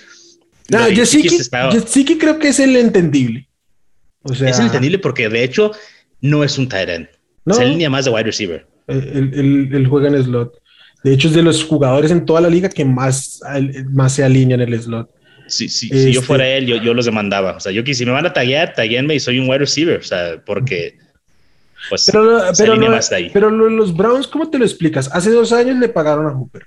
[0.70, 3.48] No, Gesicki creo que es el entendible.
[4.22, 5.72] O sea, es el entendible porque de hecho
[6.20, 7.08] no es un tight end.
[7.46, 8.66] Es el línea más de wide receiver.
[8.86, 10.54] Él, juega en slot.
[11.02, 13.40] De hecho, es de los jugadores en toda la liga que más,
[13.90, 15.10] más se alinea en el slot.
[15.46, 17.56] Sí, sí, Si yo fuera este él, yo, los demandaba.
[17.56, 19.98] O sea, yo que si me van a taguear, taguenme y soy un wide receiver.
[19.98, 20.96] O sea, porque
[21.90, 23.00] pues pero, pero,
[23.32, 25.10] pero los Browns, ¿cómo te lo explicas?
[25.12, 26.66] Hace dos años le pagaron a Hooper.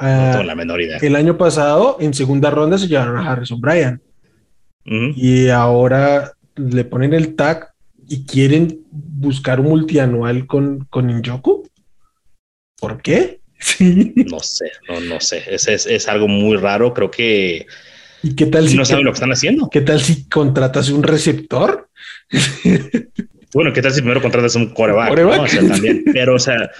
[0.00, 0.98] No ah, tengo la menor idea.
[1.00, 4.00] El año pasado, en segunda ronda, se llevaron a Harrison Bryan.
[4.84, 7.72] Y ahora le ponen el tag
[8.08, 11.68] y quieren buscar un multianual con, con Injoku.
[12.80, 13.40] ¿Por qué?
[14.30, 15.42] No sé, no, no sé.
[15.46, 16.94] Es, es, es, algo muy raro.
[16.94, 17.66] Creo que.
[18.22, 19.68] ¿Y qué tal si no saben lo que están haciendo?
[19.70, 21.88] ¿Qué tal si contratas un receptor?
[23.52, 25.10] Bueno, ¿qué tal si primero contratas un coreback?
[25.10, 26.04] O sea, también.
[26.12, 26.70] Pero, o sea,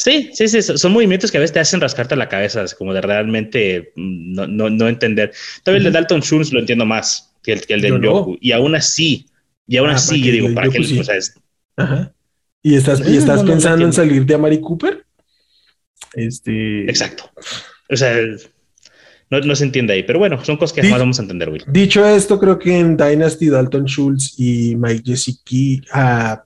[0.00, 3.02] sí, sí, sí, son movimientos que a veces te hacen rascarte la cabeza, como de
[3.02, 5.32] realmente mm, no, no, no entender.
[5.62, 8.38] Todavía el de Dalton Schultz lo entiendo más que el, que el de Yoku.
[8.40, 9.26] Y aún así,
[9.66, 10.78] y aún ah, así, yo digo, ¿para qué?
[10.78, 11.34] O sea, es...
[11.76, 12.12] Ajá.
[12.62, 15.04] ¿Y estás, ¿y estás pensando en salir de Amari Cooper?
[16.14, 16.82] Este...
[16.84, 17.30] Exacto.
[17.88, 18.16] O sea,
[19.30, 21.64] no, se entiende ahí, pero bueno, son cosas que jamás vamos a entender, Will.
[21.68, 26.36] Dicho esto, creo que en Dynasty, Dalton Schultz y Mike Gesicki, uh,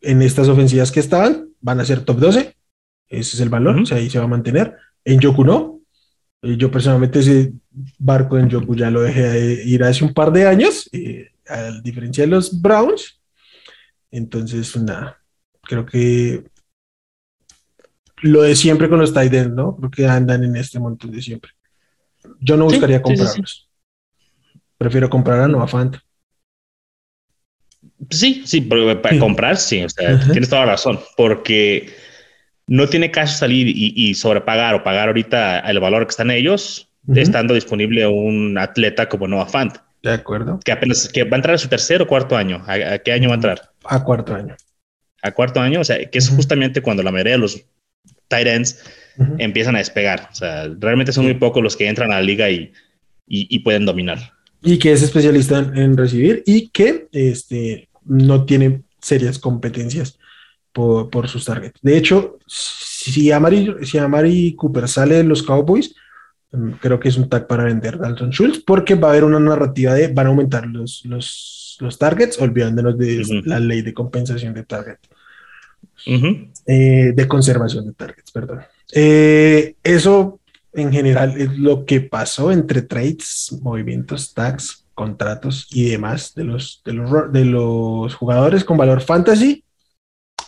[0.00, 2.54] en estas ofensivas que estaban, van a ser top 12.
[3.12, 4.74] Ese es el valor, o sea, ahí se va a mantener.
[5.04, 5.80] En Yoku no.
[6.40, 7.52] Eh, yo personalmente ese
[7.98, 12.24] barco en Yoku ya lo dejé ir hace un par de años, eh, a diferencia
[12.24, 13.20] de los Browns.
[14.10, 15.18] Entonces, nada,
[15.60, 16.42] creo que
[18.22, 19.76] lo de siempre con los tight ¿no?
[19.76, 21.50] Creo que andan en este montón de siempre.
[22.40, 23.68] Yo no buscaría comprarlos.
[24.78, 26.02] Prefiero comprar a Nova Fanta.
[28.08, 31.92] Sí, sí, para comprar, sí, o sea, tienes toda la razón, porque
[32.66, 37.54] no tiene caso salir y, sobrepagar o pagar ahorita el valor que están ellos, estando
[37.54, 39.76] disponible un atleta como Nova Fant.
[40.02, 40.58] De acuerdo.
[40.64, 42.62] Que apenas que va a entrar a su tercer o cuarto año.
[42.66, 43.70] ¿A, qué año va a entrar?
[43.84, 44.56] A cuarto año.
[45.22, 47.64] A cuarto año, o sea, que es justamente cuando la mayoría de los
[48.28, 48.82] tight ends
[49.38, 50.28] empiezan a despegar.
[50.32, 52.72] O sea, realmente son muy pocos los que entran a la liga y,
[53.26, 54.18] y, pueden dominar.
[54.62, 60.18] Y que es especialista en, recibir y que este, no tiene serias competencias
[60.72, 61.78] por, por, sus targets.
[61.82, 65.94] De hecho, si Amari, si Amari Cooper sale de los Cowboys,
[66.52, 69.40] mm, creo que es un tag para vender Dalton Schultz porque va a haber una
[69.40, 74.54] narrativa de van a aumentar los, los, los targets, olvidándonos de la ley de compensación
[74.54, 74.98] de target.
[76.66, 78.60] Eh, de conservación de targets, perdón.
[78.92, 80.40] Eh, eso
[80.72, 86.82] en general es lo que pasó entre trades, movimientos, tags, contratos y demás de los,
[86.84, 89.64] de los, de los jugadores con valor fantasy.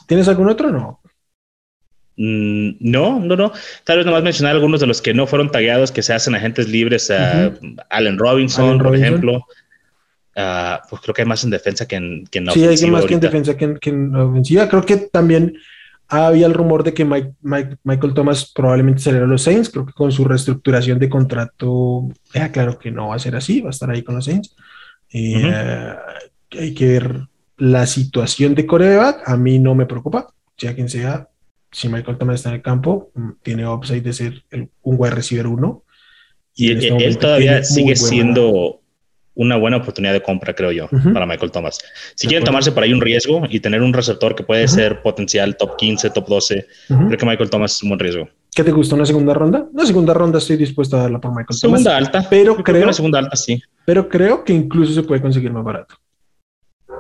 [0.06, 1.00] ¿Tienes algún otro no?
[2.16, 3.52] Mm, no, no, no.
[3.84, 6.68] Tal vez nomás mencionar algunos de los que no fueron tagueados que se hacen agentes
[6.68, 7.10] libres.
[7.10, 9.44] Allen Robinson, por ejemplo.
[10.36, 13.06] Ah, pues creo que hay más en defensa que en, que en Sí, hay más
[13.06, 14.68] que en defensa que que en ofensiva.
[14.68, 15.56] Creo que también
[16.08, 19.70] había el rumor de que Michael Thomas probablemente saliera a los Saints.
[19.70, 23.60] Creo que con su reestructuración de contrato deja claro que no va a ser así,
[23.60, 24.54] va a estar ahí con los Saints.
[25.12, 25.94] Eh,
[26.52, 29.28] hay que ver la situación de coreback.
[29.28, 31.28] A mí no me preocupa, sea quien sea.
[31.70, 34.44] Si Michael Thomas está en el campo, mm, tiene upside de ser
[34.82, 35.82] un wide receiver uno.
[36.54, 38.80] Y, este él todavía sigue siendo
[39.34, 41.80] una buena oportunidad de compra, creo yo, para Michael Thomas.
[42.14, 45.56] Si quieren tomarse por ahí un riesgo y tener un receptor que puede ser potencial
[45.56, 48.28] top 15, top 12, creo que Michael Thomas es un buen riesgo.
[48.54, 49.66] ¿Qué te gusta una segunda ronda?
[49.72, 51.80] Una segunda ronda estoy dispuesto a darla por Michael Thomas.
[51.80, 52.26] Segunda alta.
[52.30, 53.60] Pero creo, una segunda alta, sí.
[53.84, 55.96] Pero creo que incluso se puede conseguir más barato.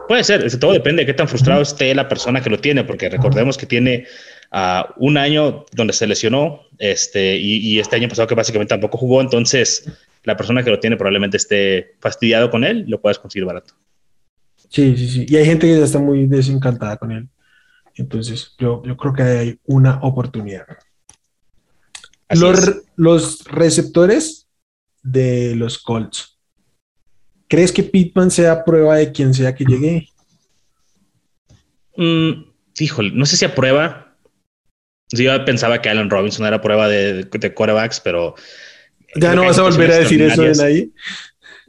[0.06, 3.08] Puede ser, todo depende de qué tan frustrado esté la persona que lo tiene, porque
[3.08, 4.06] recordemos que tiene
[4.52, 8.98] uh, un año donde se lesionó este, y, y, este año pasado que básicamente tampoco
[8.98, 9.90] jugó, entonces
[10.24, 13.74] la persona que lo tiene probablemente esté fastidiado con él, lo puedes conseguir barato.
[14.68, 15.26] Sí, sí, sí.
[15.28, 17.28] Y hay gente que ya está muy desencantada con él.
[17.94, 20.66] Entonces, yo, yo creo que hay una oportunidad.
[22.30, 24.48] Los, los, receptores
[25.02, 26.33] de los Colts.
[27.48, 30.08] ¿Crees que Pittman sea prueba de quien sea que llegue?
[31.96, 32.44] Mm,
[32.78, 34.16] híjole, no sé si a prueba.
[35.10, 38.34] Yo pensaba que Allen Robinson era prueba de, de quarterbacks, pero
[39.16, 40.92] ya no vas a volver a decir eso en ahí.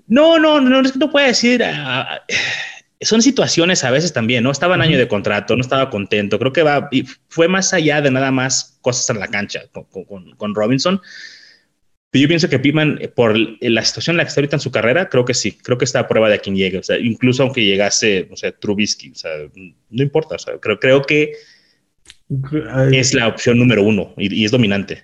[0.07, 1.63] No, no, no, es que no puede decir.
[1.63, 2.23] Ah,
[3.01, 4.51] son situaciones a veces también, ¿no?
[4.51, 6.39] Estaba en año de contrato, no estaba contento.
[6.39, 9.63] Creo que va y fue más allá de nada más cosas en la cancha
[10.37, 11.01] con, Robinson.
[12.13, 15.09] Yo pienso que Pittman, por la situación en la que está ahorita en su carrera,
[15.09, 16.77] creo que sí, creo que está a prueba de a quien llegue.
[16.77, 19.31] O sea, incluso aunque llegase, o sea, Trubisky, o sea,
[19.89, 20.35] no importa.
[20.35, 21.33] O sea, creo, creo que
[22.91, 25.03] es la opción número uno y, es dominante.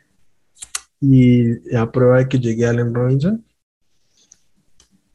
[1.02, 3.44] ¿Y a prueba de que llegue Allen Robinson?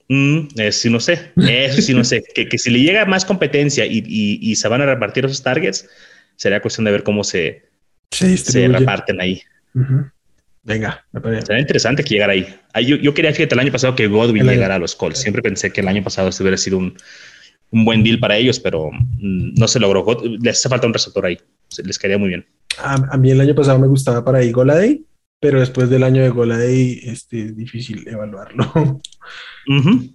[0.09, 1.33] Mm, sí, no sé.
[1.37, 2.23] Eso sí, no sé.
[2.35, 5.89] que, que, si le llega más competencia y, y, se van a repartir esos targets,
[6.37, 7.65] sería cuestión de ver cómo se,
[8.11, 9.43] se, reparten ahí.
[10.67, 11.47] Venga, me parece.
[11.47, 12.45] Sería interesante que llegara ahí.
[12.85, 15.21] yo, yo, quería, fíjate, el año pasado que Godwin llegara a los Colts.
[15.21, 16.97] Siempre pensé que el año pasado este hubiera sido un,
[17.71, 20.05] un buen deal para ellos, pero mm, no se logró.
[20.43, 21.39] Les hace falta un receptor ahí.
[21.85, 22.45] Les quedaría muy bien.
[22.79, 25.05] A, mí el año pasado me gustaba para ahí Goladay,
[25.39, 29.01] pero después del año de Goladay este, es difícil evaluarlo.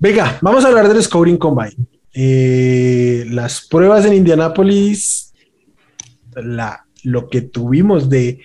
[0.00, 1.76] Venga, vamos a hablar del Scouting Combine.
[2.12, 5.32] Eh, las pruebas en Indianápolis,
[6.34, 8.40] la, lo que tuvimos de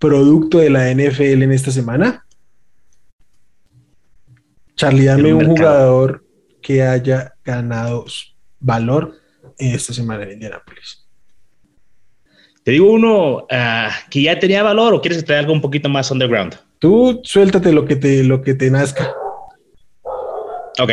[0.00, 2.26] producto de la NFL en esta semana.
[4.74, 6.24] Charlie, dame un jugador
[6.62, 8.06] que haya ganado
[8.58, 9.14] valor
[9.58, 11.06] en esta semana en Indianapolis.
[12.64, 16.10] Te digo uno ah, que ya tenía valor o quieres traer algo un poquito más
[16.10, 16.56] underground.
[16.78, 19.12] Tú suéltate lo que te, lo que te nazca.
[20.78, 20.92] Ok.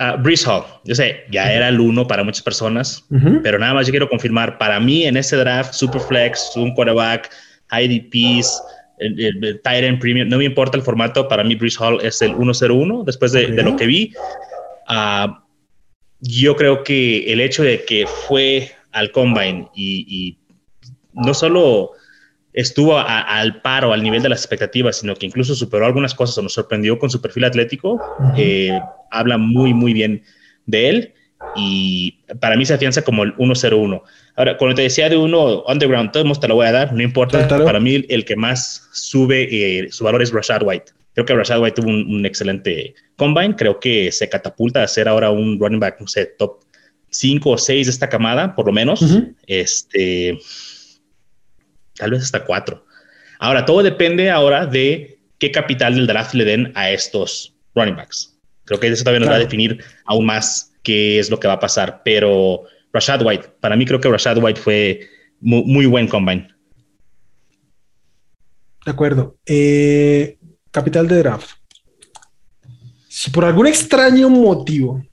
[0.00, 3.04] Uh, Breeze Hall, yo sé, ya era el uno para muchas personas,
[3.42, 7.28] pero nada más yo quiero confirmar, para mí en ese draft, Superflex, un quarterback,
[7.70, 8.62] IDPs,
[8.98, 12.34] el, el, Titan Premium, no me importa el formato, para mí Breeze Hall es el
[12.34, 14.12] 101 después de, de lo que vi.
[14.88, 15.32] Uh,
[16.20, 20.38] yo creo que el hecho de que fue al Combine y, y
[21.12, 21.92] no solo
[22.52, 26.42] estuvo al paro, al nivel de las expectativas, sino que incluso superó algunas cosas o
[26.42, 28.00] nos sorprendió con su perfil atlético,
[28.36, 28.80] eh,
[29.12, 30.24] habla muy, muy bien
[30.66, 31.14] de él
[31.54, 34.02] y para mí se afianza como el 101.
[34.36, 37.48] Ahora, cuando te decía de uno underground, todo te lo voy a dar, no importa.
[37.48, 40.92] Para mí, el que más sube eh, su valor es Rashad White.
[41.14, 43.56] Creo que Rashad White tuvo un, excelente combine.
[43.56, 46.60] Creo que se catapulta a ser ahora un running back, no sé, top
[47.10, 49.04] 5 o 6 de esta camada, por lo menos.
[49.46, 50.38] Este,
[51.96, 52.84] tal vez hasta 4.
[53.40, 58.36] Ahora, todo depende ahora de qué capital del draft le den a estos running backs.
[58.64, 61.54] Creo que eso todavía nos va a definir aún más qué es lo que va
[61.54, 62.02] a pasar.
[62.04, 62.62] Pero
[62.92, 63.48] Rashad White.
[63.60, 65.00] Para mí creo que Rashad White fue
[65.40, 66.48] muy, buen combine.
[68.84, 69.36] De acuerdo.
[69.46, 70.38] Eh,
[70.70, 71.50] capital de draft.
[73.08, 75.04] Si por algún extraño motivo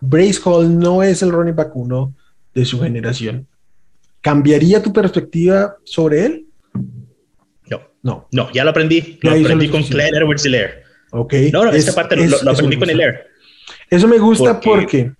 [0.00, 2.14] Brace Hall no es el running back uno
[2.54, 3.48] de su generación,
[4.20, 6.46] ¿cambiaría tu perspectiva sobre él?
[7.68, 9.18] No, no, no, ya lo aprendí.
[9.22, 10.82] Lo aprendí con Claire Edwards Hilaire.
[11.10, 11.34] Ok.
[11.52, 13.22] No, no, esta parte lo, aprendí con Hilaire.
[13.90, 15.12] Eso me gusta porque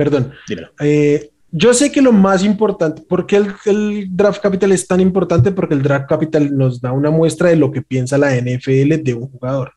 [0.00, 0.32] Perdón.
[0.80, 5.52] Eh, yo sé que lo más importante, porque el, el, draft capital es tan importante?
[5.52, 9.12] Porque el draft capital nos da una muestra de lo que piensa la NFL de
[9.12, 9.74] un jugador.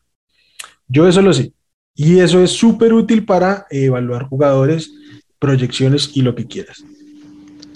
[0.88, 1.52] Yo eso lo sé.
[1.94, 4.94] Y eso es súper útil para evaluar jugadores,
[5.38, 6.82] proyecciones y lo que quieras.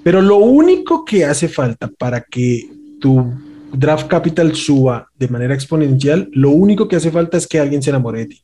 [0.02, 2.66] Pero lo único que hace falta para que
[2.98, 3.30] tu
[3.74, 7.90] draft capital suba de manera exponencial, lo único que hace falta es que alguien se
[7.90, 8.42] enamore de ti.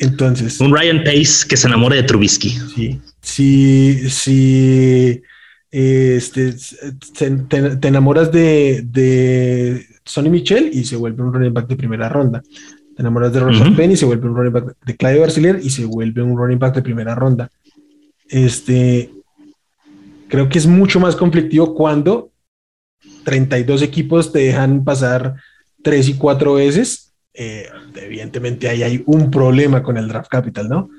[0.00, 0.60] Entonces.
[0.60, 2.50] Un Ryan Pace que se enamore de Trubisky.
[2.74, 3.00] Sí.
[3.20, 5.22] Si, si
[5.70, 6.54] este,
[7.16, 12.42] te, enamoras de, de Sonny Michel y se vuelve un running back de primera ronda.
[12.94, 15.70] Te enamoras de Rashad Penny y se vuelve un running back de Claudio Barcelier y
[15.70, 17.50] se vuelve un running back de primera ronda.
[18.28, 19.10] Este,
[20.28, 22.30] creo que es mucho más conflictivo cuando
[23.24, 25.36] 32 equipos te dejan pasar
[25.82, 27.01] tres y cuatro veces
[27.34, 30.90] eh, evidentemente ahí hay un problema con el draft capital, ¿no?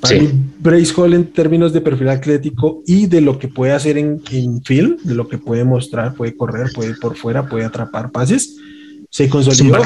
[0.00, 0.18] Para
[0.58, 4.62] Brace Hall en términos de perfil atlético y de lo que puede hacer en, en
[4.62, 8.56] film, de lo que puede mostrar, puede correr, puede ir por fuera, puede atrapar pases,
[9.08, 9.78] se consolidó.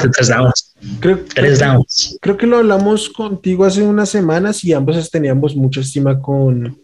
[0.99, 1.19] Creo,
[2.19, 6.77] creo, que lo hablamos contigo hace unas semanas y ambos teníamos mucha estima con,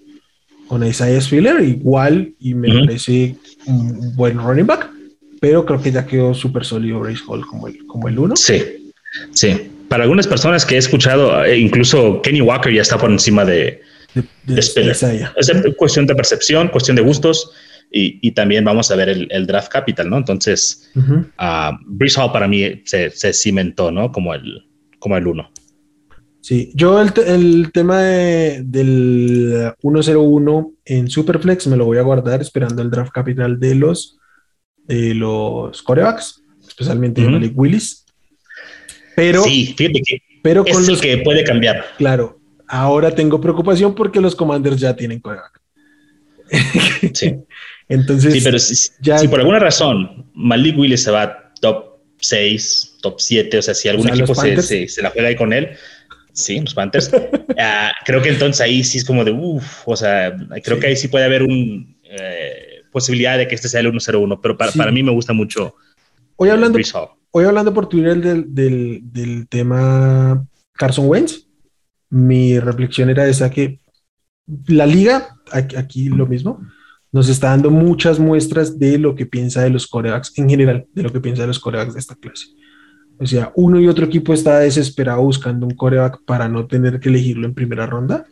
[0.68, 4.97] con Isaiah Spiller, igual, y me parece un buen running back
[5.40, 8.36] pero creo que ya quedó súper sólido Brace Hall como el, como el uno.
[8.36, 8.92] Sí,
[9.32, 9.72] sí.
[9.88, 13.82] Para algunas personas que he escuchado, eh, incluso Kenny Walker ya está por encima de,
[14.14, 14.74] de, Es
[15.78, 17.52] cuestión de percepción, cuestión de gustos.
[17.90, 20.18] Y, también vamos a ver el, draft capital, ¿no?
[20.18, 24.12] Entonces, uh Hall para mí se, cimentó, ¿no?
[24.12, 24.66] Como el,
[25.00, 25.50] como el uno.
[26.42, 32.42] Sí, yo el, el tema de, del 101 en Superflex me lo voy a guardar
[32.42, 34.18] esperando el draft capital de los
[34.88, 38.06] de los corebacks, especialmente Malik Willis.
[39.16, 41.86] Pero, sí, fíjate que pero con es los que puede cambiar.
[41.98, 45.62] Claro, ahora tengo preocupación porque los Commanders ya tienen coreback.
[47.14, 47.36] sí.
[47.90, 53.58] Entonces, sí, pero si, por alguna razón Malik Willis se va top 6, top 7,
[53.60, 55.70] o sea, si algún equipo se, se, la juega ahí con él,
[56.34, 57.10] sí, los Panthers,
[57.58, 60.96] ah, creo que entonces ahí sí es como de, uff, o sea, creo que ahí
[60.98, 64.92] sí puede haber una eh, posibilidad de que este sea el 1-0-1, pero para, para,
[64.92, 65.76] mí me gusta mucho.
[66.36, 66.80] Hoy hablando,
[67.32, 71.48] hoy hablando por Twitter del, del, del tema Carson Wentz,
[72.10, 73.80] mi reflexión era esa que
[74.68, 76.60] la liga, aquí, lo mismo,
[77.12, 81.04] nos está dando muchas muestras de lo que piensa de los corebacks en general, de
[81.04, 82.48] lo que piensa de los corebacks de esta clase.
[83.20, 87.10] O sea, uno y otro equipo está desesperado buscando un coreback para no tener que
[87.10, 88.26] elegirlo en primera ronda.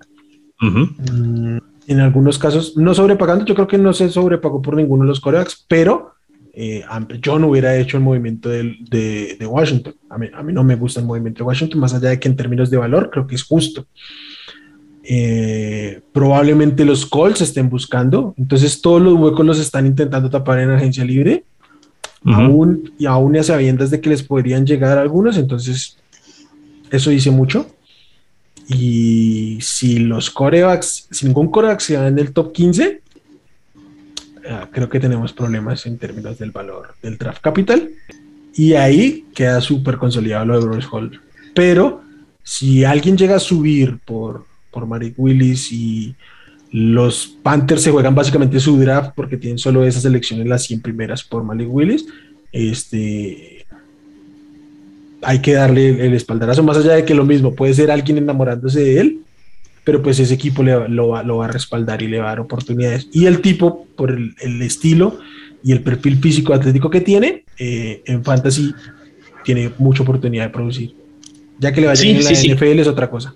[0.60, 5.10] Mm, en algunos casos, no sobrepagando, yo creo que no se sobrepagó por ninguno de
[5.10, 6.13] los corebacks, pero
[6.54, 6.84] eh,
[7.21, 9.95] yo no hubiera hecho el movimiento de, Washington.
[10.10, 12.28] A mí, a mí, no me gusta el movimiento de Washington, más allá de que
[12.28, 13.86] en términos de valor creo que es justo.
[15.04, 20.71] Eh, probablemente los Colts estén buscando, entonces todos los huecos los están intentando tapar en
[20.71, 21.43] agencia libre,
[22.26, 25.98] aún, y aún a sabiendas de que les podrían llegar algunos, entonces
[26.89, 27.67] eso dice mucho.
[28.67, 33.01] Y si los corebacks, si ningún coreback se va en el top 15,
[34.49, 37.89] ah, creo que tenemos problemas en términos del valor del draft capital.
[38.56, 41.21] Y ahí queda súper consolidado lo de Bruce Hall.
[41.54, 42.01] Pero
[42.43, 46.13] si alguien llega a subir por por Malik Willis y
[46.71, 51.23] los Panthers se juegan básicamente su draft porque tienen solo esas elecciones, las 100 primeras
[51.23, 52.06] por Malik Willis.
[52.51, 53.55] Este,
[55.26, 58.80] hay que darle el espaldarazo, más allá de que lo mismo, puede ser alguien enamorándose
[58.82, 59.20] de él,
[59.84, 63.08] pero pues ese equipo lo, va, a respaldar y le va a dar oportunidades.
[63.12, 65.20] Y el tipo, por el, estilo
[65.64, 68.74] y el perfil físico atlético que tiene, eh, en fantasy
[69.44, 70.96] tiene mucha oportunidad de producir.
[71.60, 73.36] Ya que le vaya a en la NFL es otra cosa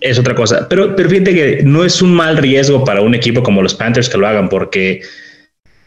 [0.00, 0.66] es otra cosa.
[0.68, 4.08] Pero, pero fíjate que no es un mal riesgo para un equipo como los Panthers
[4.08, 5.02] que lo hagan, porque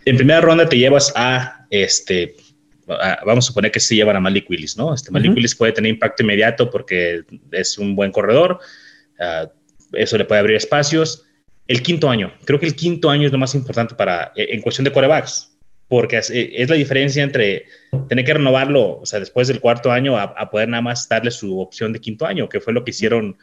[0.06, 2.36] en primera ronda te llevas a este.
[2.88, 4.94] Vamos a suponer que se llevan a Malik Willis, ¿no?
[4.94, 8.60] Este Malik Willis puede tener impacto inmediato porque es un buen corredor.
[9.20, 9.50] Ah,
[9.94, 11.26] eso le puede abrir espacios.
[11.68, 14.84] El quinto año, creo que el quinto año es lo más importante para en cuestión
[14.84, 15.56] de corebacks,
[15.88, 17.66] porque es, la diferencia entre
[18.10, 21.32] tener que renovarlo, o sea, después del cuarto año, a, a, poder nada más darle
[21.32, 23.38] su opción de quinto año, que fue lo que hicieron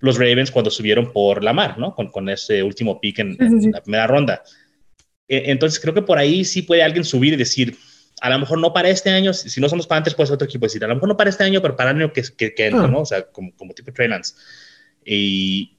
[0.00, 1.94] los Ravens cuando subieron por la mar, ¿no?
[1.94, 3.36] Con, con ese último pick en,
[3.72, 4.42] la primera ronda.
[5.28, 7.76] E, entonces creo que por ahí sí puede alguien subir y decir,
[8.20, 10.66] a lo mejor no para este año, si no somos Panthers, puede ser otro equipo
[10.66, 12.66] decir, a lo mejor no para este año, pero para el año que, que, que
[12.66, 12.86] ah.
[12.86, 13.00] ¿no?
[13.00, 14.34] O sea, como, como tipo Trey Lance.
[15.04, 15.78] Y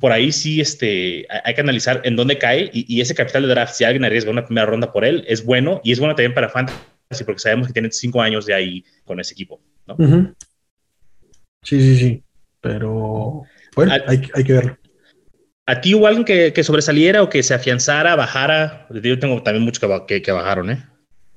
[0.00, 3.74] por ahí sí este, hay que analizar en dónde cae y, ese capital de draft,
[3.74, 6.48] si alguien arriesga una primera ronda por él, es bueno y es bueno también para
[6.48, 9.96] Fantasy porque sabemos que tiene cinco años de ahí con ese equipo, ¿no?
[11.62, 12.22] Sí, sí, sí.
[12.60, 13.42] Pero
[13.76, 14.78] bueno, hay, que verlo.
[15.66, 18.86] ¿A ti hubo alguien que, sobresaliera o que se afianzara, bajara?
[18.90, 20.84] Yo tengo también muchos que, que, bajaron, ¿eh?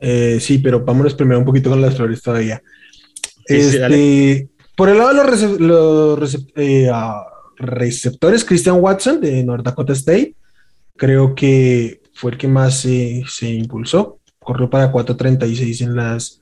[0.01, 0.39] ¿Eh?
[0.39, 2.61] Sí, pero vámonos primero un poquito con las flores todavía.
[3.45, 6.91] este, por el lado de los, eh,
[7.57, 10.35] receptores, Christian Watson de North Dakota State,
[10.97, 14.19] creo que fue el que más se impulsó.
[14.39, 16.41] Corrió para 4.36 en las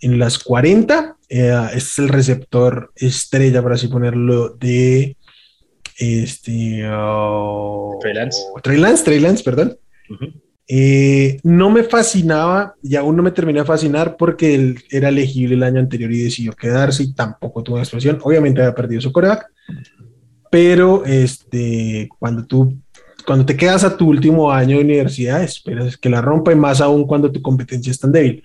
[0.00, 1.16] en las 40.
[1.28, 5.16] Eh, este es el receptor estrella, por así ponerlo, de
[5.98, 6.82] este.
[6.88, 7.98] Uh,
[8.62, 9.44] Trey Lance.
[9.44, 9.76] perdón.
[10.70, 15.54] Eh, no me fascinaba y aún no me terminé de fascinar porque él era elegible
[15.54, 18.18] el año anterior y decidió quedarse y tampoco tuvo una.
[18.22, 19.46] Obviamente había perdido su coreback,
[20.50, 22.76] pero este, cuando tú
[23.26, 26.80] cuando te quedas a tu último año de universidad, esperas que la rompa y más
[26.80, 28.42] aún cuando tu competencia es tan débil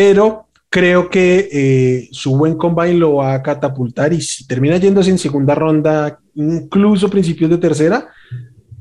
[0.00, 5.10] pero creo que eh, su buen combine lo va a catapultar y si termina yéndose
[5.10, 8.08] en segunda ronda, incluso principios de tercera,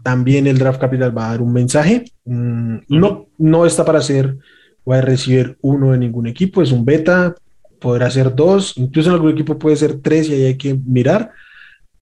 [0.03, 2.05] también el draft capital va a dar un mensaje.
[2.25, 4.37] Mm, no, no está para ser
[4.85, 7.35] a recibir uno de ningún equipo, es un beta,
[7.79, 11.31] podrá ser dos, incluso en algún equipo puede ser tres y ahí hay que mirar,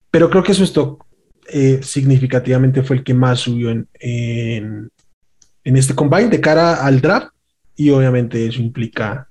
[0.10, 1.06] pero creo que su stock
[1.50, 4.90] eh, significativamente fue el que más subió en, en,
[5.64, 7.30] en este combine de cara al draft
[7.76, 9.30] y obviamente eso implica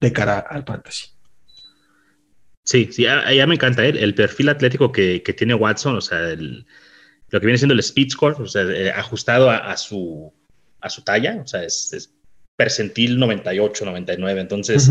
[0.00, 1.06] de cara al fantasy.
[2.64, 6.18] Sí, sí, ya, me encanta él, el perfil atlético que, tiene Watson, o sea,
[7.36, 10.32] lo que viene siendo el speed score, o sea, eh, ajustado a, su,
[10.80, 12.10] a su talla, o sea, es,
[12.56, 14.90] percentil 98, 99, entonces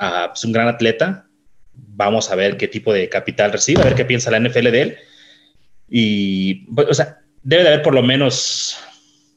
[0.00, 1.28] ah, es un gran atleta.
[1.72, 4.82] Vamos a ver qué tipo de capital recibe, a ver qué piensa la NFL de
[4.82, 4.96] él.
[5.88, 8.76] Y, o sea, debe de haber por lo menos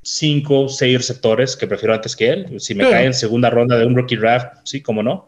[0.02, 2.60] cinco, seis receptores que prefiero antes que él.
[2.60, 5.28] Si me cae en segunda ronda de un rookie draft, sí, cómo no.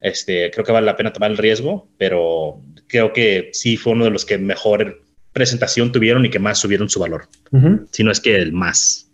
[0.00, 4.06] Este, creo que vale la pena tomar el riesgo, pero creo que sí fue uno
[4.06, 7.28] de los que mejor presentación tuvieron y que más subieron su valor.
[7.90, 9.10] Si no es que el más.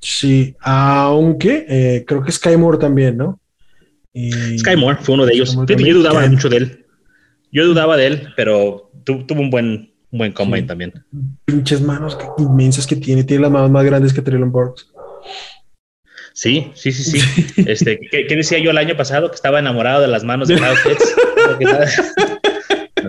[0.00, 3.38] Sí, aunque eh, creo que Sky Moore también, ¿no?
[4.58, 5.56] Sky Moore fue uno de ellos.
[5.66, 6.86] Yo dudaba mucho de él.
[7.50, 10.92] Yo dudaba de él, pero tuvo un buen, buen combine también.
[11.44, 13.24] Pinches manos inmensas que tiene.
[13.24, 14.90] Tiene las manos más grandes que Traylon Burks.
[16.34, 17.62] Sí, sí, sí, sí.
[17.66, 19.28] Este, ¿qué, decía yo el año pasado?
[19.28, 21.14] Que estaba enamorado de las manos de Kyle Pitts.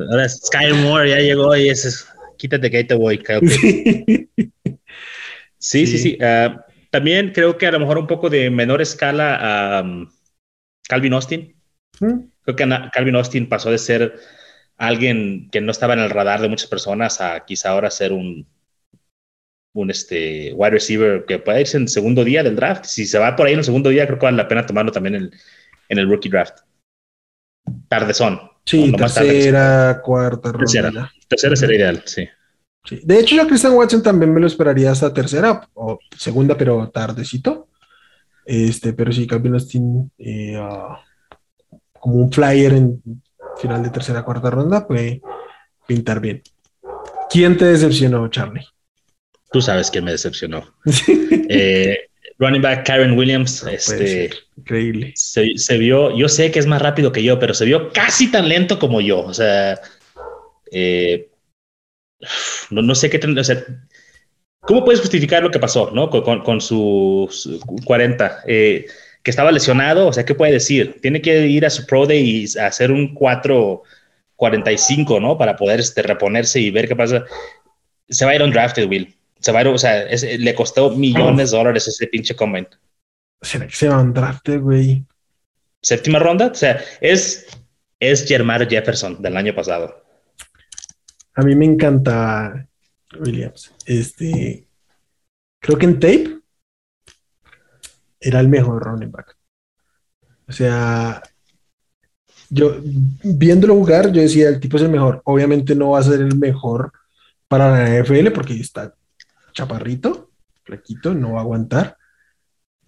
[0.09, 3.41] Ahora Sky Moore ya llegó y es, quítate que ahí te voy, Kyle.
[5.57, 6.17] Sí, sí, sí.
[6.21, 10.09] Ah, también creo que a lo mejor un poco de menor escala a um,
[10.87, 11.55] Calvin Austin.
[11.99, 12.19] Mm.
[12.43, 14.19] Creo que Calvin Austin pasó de ser
[14.77, 18.45] alguien que no estaba en el radar de muchas personas a quizá ahora ser un,
[19.73, 22.85] un este, wide receiver que puede irse en el segundo día del draft.
[22.85, 24.91] Si se va por ahí en el segundo día, creo que vale la pena tomarlo
[24.91, 25.31] también en,
[25.89, 26.59] en el rookie draft.
[27.87, 28.52] Tardezón.
[28.65, 30.65] Sí, tercera, cuarta ronda.
[30.65, 32.27] Tercera, tercera sería ideal, sí.
[33.01, 36.89] De hecho, yo a Christian Watson también me lo esperaría hasta tercera o segunda, pero
[36.89, 37.69] tardecito.
[38.45, 41.01] Este, pero sí, Calvin Austin, eh, ah,
[41.93, 43.01] como un flyer en
[43.57, 45.21] final de tercera cuarta ronda, puede
[45.87, 46.41] pintar bien.
[47.29, 48.65] ¿Quién te decepcionó, Charlie?
[49.51, 50.63] Tú sabes quién me decepcionó.
[51.49, 52.09] Eh,
[52.39, 55.13] running back Karen Williams, este, increíble.
[55.15, 58.47] Se, vio, yo sé que es más rápido que yo, pero se vio casi tan
[58.49, 59.21] lento como yo.
[59.21, 59.79] O sea,
[60.71, 61.29] eh,
[62.69, 63.65] no, sé qué, o sea,
[64.61, 66.09] ¿cómo puedes justificar lo que pasó, no?
[66.09, 68.85] Con, sus 40, eh,
[69.21, 70.99] que estaba lesionado, o sea, ¿qué puede decir?
[71.01, 75.37] Tiene que ir a su Pro Day y hacer un 4.45, ¿no?
[75.37, 77.25] Para poder este, reponerse y ver qué pasa.
[78.09, 79.15] Se va a ir un drafted, Will.
[79.43, 82.69] Se va a ir, o sea, le costó millones de dólares ese pinche comment.
[83.41, 85.05] ¿Será que se va a un drafted, güey?
[85.81, 87.45] Séptima ronda, o sea, es,
[87.99, 90.01] es Jermar Jefferson del año pasado.
[91.35, 92.67] A mí me encanta
[93.19, 93.73] Williams.
[93.85, 94.65] Este,
[95.59, 96.39] creo que en tape
[98.21, 99.35] era el mejor running back.
[100.47, 101.21] O sea,
[102.49, 102.77] yo
[103.23, 105.21] viéndolo jugar, yo decía, el tipo es el mejor.
[105.25, 106.93] Obviamente no va a ser el mejor
[107.49, 108.95] para la NFL porque está
[109.53, 110.31] chaparrito,
[110.63, 111.97] flaquito, no va a aguantar.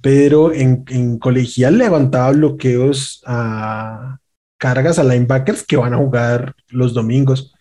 [0.02, 4.20] Pero en, en colegial le aguantaba bloqueos a
[4.58, 7.54] cargas a linebackers que van a jugar los domingos.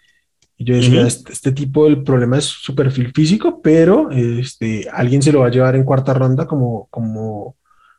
[0.57, 5.21] Y yo decía, este, este, tipo, el problema es su perfil físico, pero este, alguien
[5.21, 7.57] se lo va a llevar en cuarta ronda como, como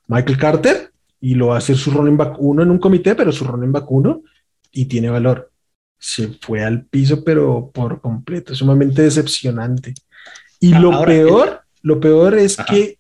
[0.07, 3.31] Michael Carter y lo va a hacer su running back uno en un comité, pero
[3.31, 4.21] su running back uno
[4.71, 5.51] y tiene valor.
[5.97, 9.93] Se fue al piso, pero por completo, sumamente decepcionante.
[10.65, 12.97] Y ah, lo peor, lo peor es que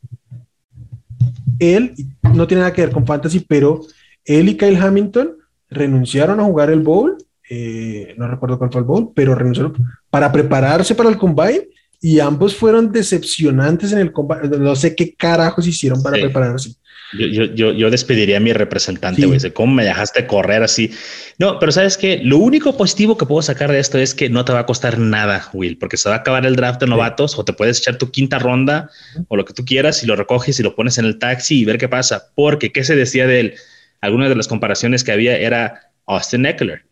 [1.59, 1.93] él,
[2.33, 3.81] no tiene nada que ver con fantasy, pero
[4.23, 5.37] él y Kyle Hamilton
[5.69, 7.17] renunciaron a jugar el bowl
[7.49, 9.75] eh, no recuerdo cuál fue el bowl, pero renunciaron
[10.09, 11.67] para prepararse para el combine
[12.05, 14.59] y ambos fueron decepcionantes en el combine.
[14.59, 16.75] No sé qué carajos hicieron para prepararse.
[17.17, 19.39] Yo, yo, yo, despediría a mi representante, güey.
[19.53, 20.91] ¿Cómo me dejaste correr así?
[21.39, 24.45] No, pero sabes que lo único positivo que puedo sacar de esto es que no
[24.45, 27.39] te va a costar nada, Will, porque se va a acabar el draft de novatos
[27.39, 28.91] o te puedes echar tu quinta ronda
[29.27, 31.65] o lo que tú quieras y lo recoges y lo pones en el taxi y
[31.65, 32.27] ver qué pasa.
[32.35, 33.53] Porque, ¿qué se decía de él?
[34.01, 36.85] Algunas de las comparaciones que había era Austin Eckler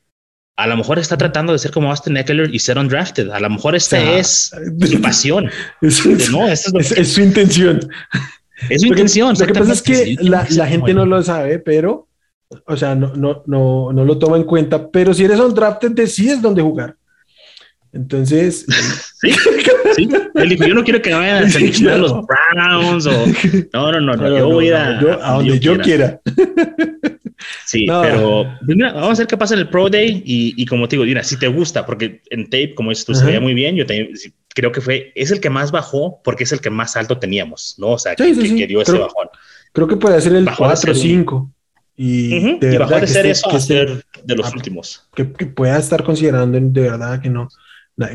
[0.55, 3.29] a lo mejor está tratando de ser como Austin Eckler y ser undrafted.
[3.29, 4.51] A lo mejor esta es
[4.81, 5.49] su pasión.
[5.81, 7.89] Es, no, es, su intención.
[8.69, 9.35] Es su intención.
[9.37, 12.07] Lo que pasa es que la, gente no lo sabe, pero,
[12.65, 14.89] o sea, no, no, no, no lo toma en cuenta.
[14.89, 16.95] Pero si eres undrafted, decides dónde jugar.
[17.91, 18.65] Entonces.
[19.21, 19.31] sí,
[19.95, 20.09] sí.
[20.57, 23.25] Yo no quiero que vayan a seleccionar los Browns o.
[23.73, 24.15] No, no, no.
[24.15, 26.21] no yo voy a, a, donde yo quiera.
[27.65, 30.95] Sí, pero pues vamos a ver qué pasa en el Pro Day y, como te
[30.95, 33.75] digo, mira, si te gusta, porque en tape, como dices tú, se veía muy bien,
[33.75, 33.85] yo
[34.53, 37.75] creo que fue, es el que más bajó porque es el que más alto teníamos,
[37.77, 37.91] ¿no?
[37.91, 39.29] O sea, que, dio ese bajón.
[39.71, 41.51] Creo que puede ser el 4 o 5.
[41.95, 45.07] Y, de verdad de ser eso que ser de los últimos.
[45.15, 47.47] Que, pueda estar considerando de verdad que no,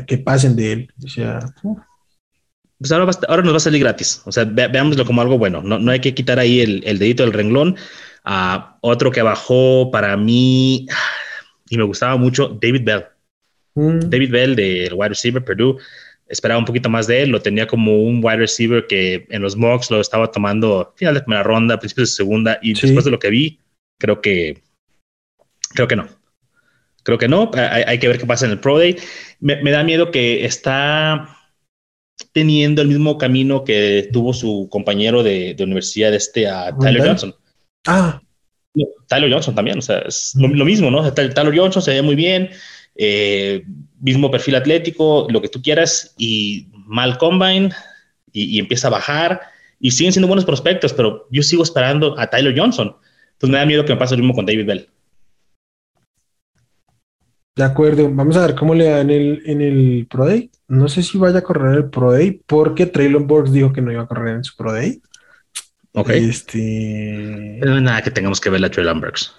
[0.05, 0.93] que pasen de él.
[1.03, 1.39] O sea,
[2.77, 4.21] pues ahora, ahora, nos va a salir gratis.
[4.25, 5.61] O sea, veámoslo como algo bueno.
[5.61, 7.75] No, no hay que quitar ahí el, el dedito del renglón
[8.81, 10.87] otro que bajó para mí
[11.69, 13.05] y me gustaba mucho, David Bell.
[13.75, 14.09] Mm.
[14.09, 15.77] David Bell del wide receiver Purdue.
[16.27, 17.29] Esperaba un poquito más de él.
[17.29, 21.21] Lo tenía como un wide receiver que en los mocks lo estaba tomando final de
[21.21, 22.59] primera ronda, principios de segunda.
[22.61, 23.59] Y después de lo que vi,
[23.99, 24.61] creo que
[25.73, 26.07] creo que no.
[27.03, 27.49] Creo que no.
[27.53, 28.97] Hay, que ver qué pasa en el Pro Day.
[29.39, 31.35] Me, da miedo que está
[32.33, 37.35] teniendo el mismo camino que tuvo su compañero de, universidad, este, a Tyler Johnson.
[37.85, 38.21] Ah.
[39.07, 41.11] Tyler Johnson también, o sea, es lo, mismo, ¿no?
[41.13, 42.49] Tyler Johnson se ve muy bien,
[42.95, 43.63] eh,
[43.99, 47.71] mismo perfil atlético, lo que tú quieras, y mal combine,
[48.31, 49.41] y, empieza a bajar,
[49.79, 52.95] y siguen siendo buenos prospectos, pero yo sigo esperando a Tyler Johnson.
[53.33, 54.89] Entonces me da miedo que me pase lo mismo con David Bell.
[57.55, 60.49] De acuerdo, vamos a ver cómo le da en el, en el Pro Day.
[60.67, 63.91] No sé si vaya a correr el Pro Day, porque Traylon Borgs dijo que no
[63.91, 65.01] iba a correr en su Pro Day.
[65.93, 66.09] Ok.
[66.11, 67.59] Este.
[67.61, 69.33] nada que tengamos que ver a Traylon Burks.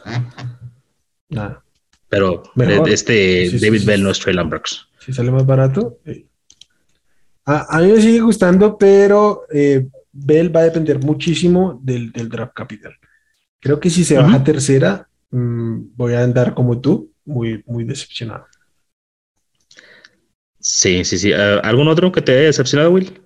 [1.28, 1.62] Nada.
[2.08, 2.42] Pero
[2.86, 4.88] este David Bell no es Traylon Burks.
[4.98, 5.98] Si sale más barato.
[7.46, 12.94] A, mí me sigue gustando, pero eh, Bell va a depender muchísimo del, draft capital.
[13.58, 18.46] Creo que si se baja tercera, mm, voy a andar como tú muy, muy decepcionado.
[20.60, 21.32] Sí, sí, sí.
[21.32, 23.19] Eh, ¿Algún otro que te haya decepcionado, Will?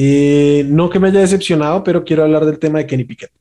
[0.00, 3.32] Eh, no que me haya decepcionado, pero quiero hablar del tema de Kenny Pickett.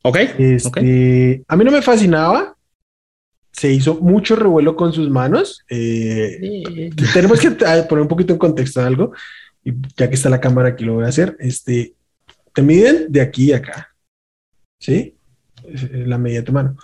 [0.00, 0.16] Ok.
[0.38, 2.56] Este, a mí no me fascinaba.
[3.52, 5.62] Se hizo mucho revuelo con sus manos.
[5.68, 9.12] Eh, tenemos que poner un poquito en contexto algo.
[9.62, 11.36] Y ya que está la cámara aquí lo voy a hacer.
[11.38, 11.92] Este,
[12.54, 13.94] te miden de aquí a acá.
[14.80, 15.14] ¿Sí?
[15.92, 16.74] La medida de tu mano.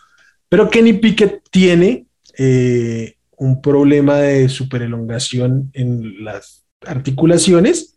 [0.51, 2.05] Pero Kenny Pickett tiene
[2.37, 7.97] eh, un problema de superelongación en las articulaciones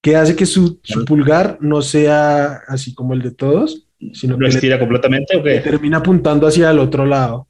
[0.00, 4.54] que hace que su, pulgar no sea así como el de todos, sino ¿Lo que
[4.54, 5.60] estira completamente o qué?
[5.60, 7.48] termina apuntando hacia el otro lado.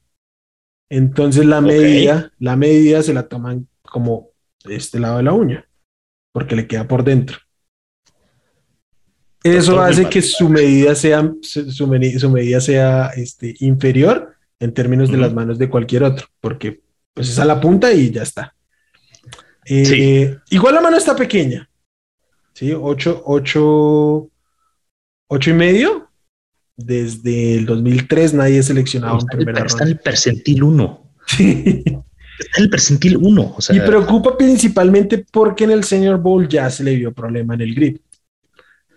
[0.91, 4.31] Entonces la medida, la medida se la toman como
[4.65, 5.69] este lado de la uña,
[6.33, 7.39] porque le queda por dentro.
[9.45, 15.33] Eso hace que su medida sea, su, medida, sea este, inferior en términos de las
[15.33, 16.81] manos de cualquier otro, porque
[17.15, 18.55] pues es a la punta y ya está.
[19.65, 21.68] Eh, igual la mano está pequeña,
[22.59, 22.73] ¿sí?
[22.73, 24.31] 8, 8,
[25.29, 26.11] 8 y medio.
[26.77, 31.15] Desde el 2003 nadie ha seleccionado en primera Está en el percentil 1.
[31.29, 32.05] Está en
[32.57, 33.57] el percentil 1.
[33.71, 37.75] Y preocupa principalmente porque en el Senior Bowl ya se le vio problema en el
[37.75, 38.03] grip.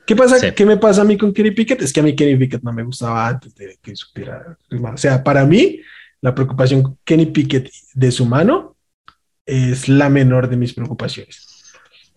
[0.05, 0.53] ¿Qué pasa?
[0.53, 1.81] ¿Qué me pasa a mí con Kenny Pickett?
[1.81, 4.57] Es que a mí Kenny Pickett no me gustaba antes de que supiera.
[4.93, 5.79] O sea, para mí,
[6.19, 8.75] la preocupación con Kenny Pickett de su mano
[9.45, 11.50] es la menor de mis preocupaciones.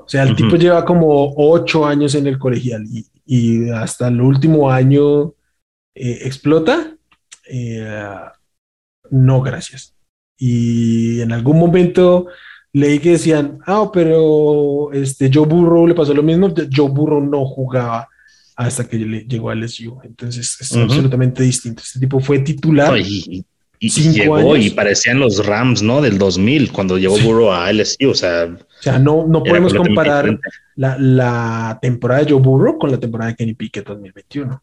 [0.04, 2.84] O sea, el tipo lleva como ocho años en el colegial
[3.26, 5.34] y, hasta el último año
[5.94, 6.94] eh, explota.
[7.48, 8.14] Eh,
[9.10, 9.94] no, gracias.
[10.36, 12.26] Y en algún momento
[12.72, 16.52] leí que decían, ah, pero este Joe Burrow le pasó lo mismo.
[16.74, 18.08] Joe Burrow no jugaba
[18.56, 20.00] hasta que llegó a LSU.
[20.02, 21.82] Entonces es absolutamente distinto.
[21.82, 22.94] Este tipo fue titular.
[23.86, 26.00] Y, llegó y parecían los Rams, ¿no?
[26.00, 28.10] Del 2000, cuando llegó Burrow a LSU.
[28.10, 30.38] O sea, o sea no, no podemos comparar
[30.76, 34.62] la, la, temporada de Joe Burrow con la temporada de Kenny Pickett 2021.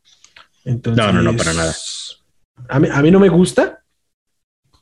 [0.66, 1.76] Entonces, no, no, no, para nada.
[2.70, 3.84] A mí, a mí no me gusta.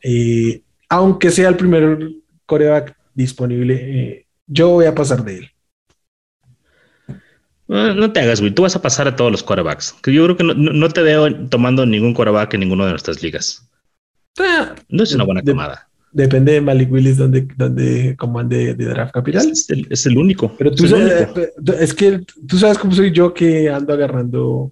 [0.02, 2.12] Eh, aunque sea el primer
[2.46, 5.52] coreback disponible, eh, yo voy a pasar de él.
[7.70, 8.52] No te hagas, güey.
[8.52, 9.94] Tú vas a pasar a todos los quarterbacks.
[10.02, 13.70] Que yo creo que no, te veo tomando ningún quarterback en ninguna de nuestras ligas.
[14.40, 15.88] Ah, no es una buena tomada.
[16.12, 19.52] Depende de Malik Willis donde, donde comande de draft capital.
[19.52, 20.56] Es, el, único.
[20.58, 21.28] Pero tú sabes,
[21.80, 24.72] es que tú sabes cómo soy yo que ando agarrando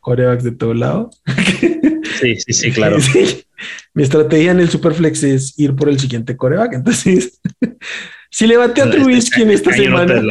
[0.00, 1.10] corebacks de todo lado.
[2.20, 2.98] Sí, sí, sí, claro.
[3.94, 6.74] Mi estrategia en el Superflex es ir por el siguiente coreback.
[6.74, 7.40] Entonces,
[8.30, 10.22] si levanté a este Trubisky en esta semana.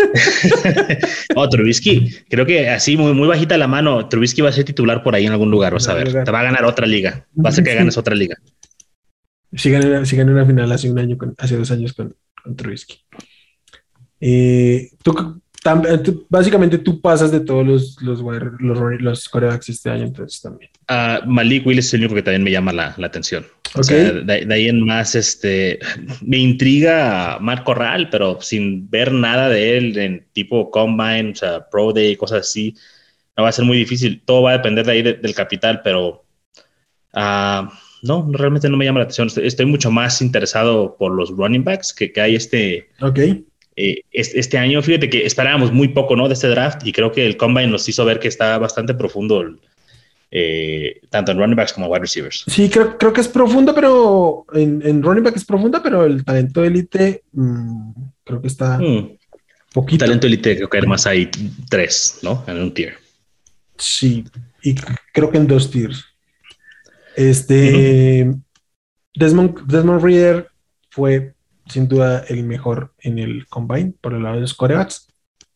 [1.36, 5.02] oh, Trubisky, creo que así muy, muy bajita la mano, Trubisky va a ser titular
[5.02, 6.24] por ahí en algún lugar, vas a ver.
[6.24, 7.26] Te va a ganar otra liga.
[7.36, 8.36] Va a ser que ganes otra liga.
[9.52, 12.98] Si gané, una final hace un año, hace dos años con, con Trubisky.
[14.20, 15.40] Eh, ¿tú,
[16.28, 18.20] básicamente tú pasas de todos los, los,
[18.60, 20.70] los, los corebacks este año, entonces también.
[20.88, 23.44] Uh, Malik Willis es el único que también me llama la, la atención.
[23.74, 25.78] O sea, de, ahí en más, este,
[26.22, 31.68] me intriga Marco Ral, pero sin ver nada de él en tipo Combine, o sea,
[31.70, 32.74] Pro Day, cosas así,
[33.36, 34.22] no va a ser muy difícil.
[34.24, 36.24] Todo va a depender de ahí del capital, pero
[37.14, 37.68] uh,
[38.02, 39.28] no, realmente no me llama la atención.
[39.44, 42.90] Estoy, mucho más interesado por los running backs que, que hay este.
[43.00, 43.20] Ok
[43.76, 46.28] eh, este, año, fíjate que esperábamos muy poco, ¿no?
[46.28, 49.42] De este draft y creo que el combine nos hizo ver que está bastante profundo,
[50.30, 52.44] eh, tanto en running backs como wide receivers.
[52.46, 56.64] Sí, creo, creo que es profundo, pero en, running back es profundo, pero el talento
[56.64, 57.90] élite mm,
[58.24, 59.16] creo que está mm.
[59.72, 60.04] poquito.
[60.04, 61.30] Talento élite creo que además hay
[61.68, 62.44] tres, ¿no?
[62.46, 62.94] En un tier.
[63.76, 64.24] Sí,
[64.62, 64.74] y
[65.12, 66.04] creo que en dos tiers.
[67.16, 68.32] Este
[69.14, 70.48] Desmond, Desmond Reader
[70.90, 71.34] fue
[71.66, 75.08] sin duda el mejor en el combine por el lado de los corebacks.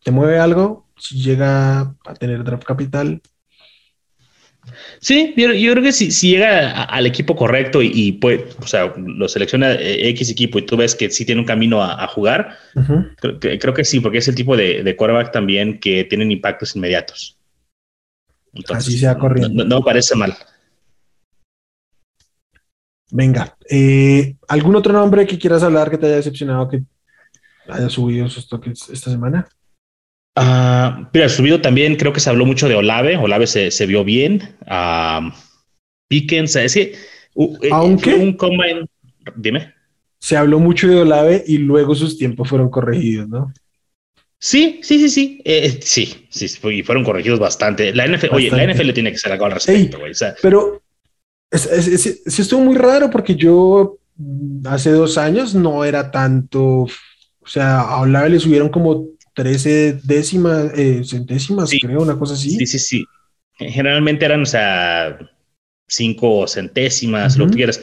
[0.02, 3.22] Te mueve algo, si llega a tener draft capital,
[5.00, 9.72] Sí, yo, creo que si, llega al equipo correcto y, puede, o sea, lo selecciona
[9.72, 12.56] eh, X equipo y tú ves que sí tiene un camino a, jugar,
[13.40, 17.38] creo, que, sí, porque es el tipo de, de quarterback también que tienen impactos inmediatos.
[18.68, 19.64] Así sea corriendo.
[19.64, 20.34] No, parece mal.
[23.10, 26.82] Venga, eh, ¿algún otro nombre que quieras hablar que te haya decepcionado que
[27.68, 29.46] haya subido sus toques esta semana?
[30.36, 33.16] Uh, mira, subido también, creo que se habló mucho de Olave.
[33.16, 34.56] Olave se, se vio bien.
[34.62, 35.30] Uh,
[36.08, 36.94] Pickens, es que.
[37.36, 38.14] Eh, Aunque.
[38.14, 38.86] Un combine,
[39.36, 39.74] dime.
[40.18, 43.52] Se habló mucho de Olave y luego sus tiempos fueron corregidos, ¿no?
[44.38, 45.42] Sí, sí, sí, sí.
[45.44, 47.94] Eh, sí, sí, y fueron corregidos bastante.
[47.94, 50.12] La NFL, oye, la NFL tiene que ser algo al respecto, güey.
[50.42, 50.82] pero
[51.50, 56.60] sí estuvo muy raro porque yo mm, hace dos años no era tanto.
[56.60, 62.50] O sea, a Olave le subieron como 13 décimas, eh, centésimas, creo, una cosa así.
[62.50, 63.04] Sí, sí, sí.
[63.58, 65.18] Generalmente eran, o sea,
[65.88, 67.80] 5 centésimas, lo que quieras.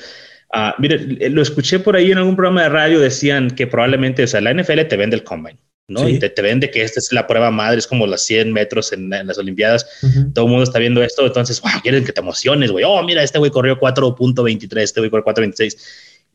[0.54, 4.28] Uh, mire, lo escuché por ahí en algún programa de radio, decían que probablemente, o
[4.28, 6.08] sea, la NFL te vende el combine, ¿no?
[6.10, 8.92] Y te, te, vende que esta es la prueba madre, es como las 100 metros
[8.92, 9.88] en, las Olimpiadas.
[10.34, 12.84] Todo el mundo está viendo esto, entonces, wow, quieren que te emociones, güey.
[12.86, 15.78] Oh, mira, este güey corrió 4.23, este güey corrió 4.26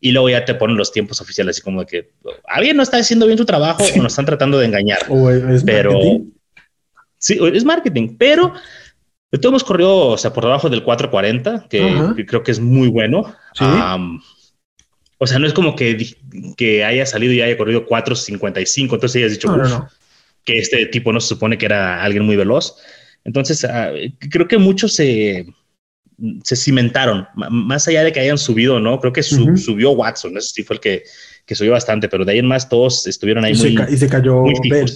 [0.01, 2.11] y luego ya te ponen los tiempos oficiales, así como de que
[2.47, 4.99] alguien no está haciendo bien su trabajo o nos están tratando de engañar.
[5.67, 5.99] pero
[7.19, 8.53] sí, es marketing, pero
[9.31, 13.35] todos hemos corrido, o sea, por debajo del 440, que, creo que es muy bueno.
[15.19, 16.15] o sea, no es como que,
[16.57, 19.89] que haya salido y haya corrido 455, entonces hayas dicho
[20.45, 22.77] que este tipo no se supone que era alguien muy veloz.
[23.25, 23.91] Entonces, ah,
[24.31, 25.47] creo que muchos se
[26.43, 29.01] se cimentaron, más allá de que hayan subido, ¿no?
[29.01, 31.03] Creo que subió Watson, ese sí fue el que,
[31.45, 33.97] que, subió bastante, pero de ahí en más todos estuvieron ahí y muy, se y
[33.97, 34.91] se cayó Bell.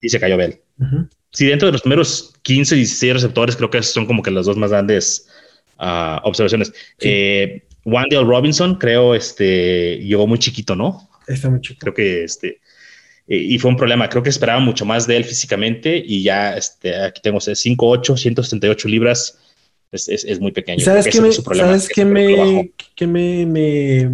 [0.00, 0.60] Y se cayó Bell.
[1.30, 4.46] Sí, dentro de los primeros 15 y 16 receptores, creo que son como que las
[4.46, 5.28] dos más grandes
[5.78, 6.72] uh, observaciones.
[7.00, 11.08] Eh, Wandale Robinson, creo, este, llegó muy chiquito, ¿no?
[11.26, 11.80] Está muy chiquito.
[11.80, 12.60] Creo que este,
[13.28, 14.08] eh, y fue un problema.
[14.08, 18.88] Creo que esperaba mucho más de él físicamente y ya este, aquí tengo 5'8, 178
[18.88, 19.38] libras
[19.92, 20.80] es, muy pequeño.
[20.80, 24.10] ¿Sabes qué me, ¿sabes que me, que me,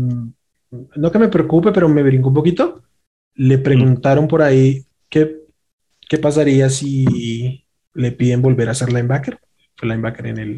[0.97, 2.83] no que me preocupe, pero me brinco un poquito?
[3.35, 5.37] Le preguntaron por ahí qué,
[6.09, 7.64] qué pasaría si
[7.95, 9.39] le piden volver a ser linebacker.
[9.76, 10.51] Fue linebacker en, el,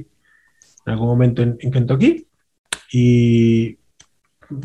[0.86, 2.26] en algún momento en, Kentucky.
[2.90, 3.78] Y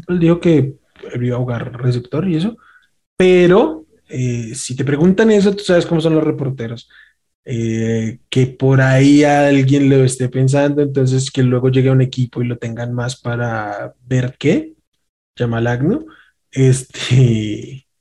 [0.07, 0.75] él dijo que
[1.19, 2.57] iba a jugar receptor y eso.
[3.17, 6.89] Pero eh, si te preguntan eso, tú sabes cómo son los reporteros.
[7.47, 12.41] Eh, que por ahí alguien lo esté pensando, entonces que luego llegue a un equipo
[12.41, 14.73] y lo tengan más para ver qué,
[15.35, 16.05] llama Agno.
[16.51, 17.81] Este.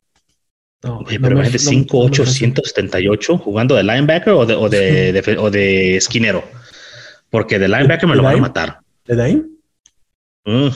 [0.85, 5.97] No, pero de 5, 8, 178 jugando de linebacker o de, o de, o de
[5.97, 6.45] esquinero.
[7.31, 8.81] Porque de linebacker me lo van a matar.
[9.07, 9.45] ¿De Dime?
[10.45, 10.69] Mm.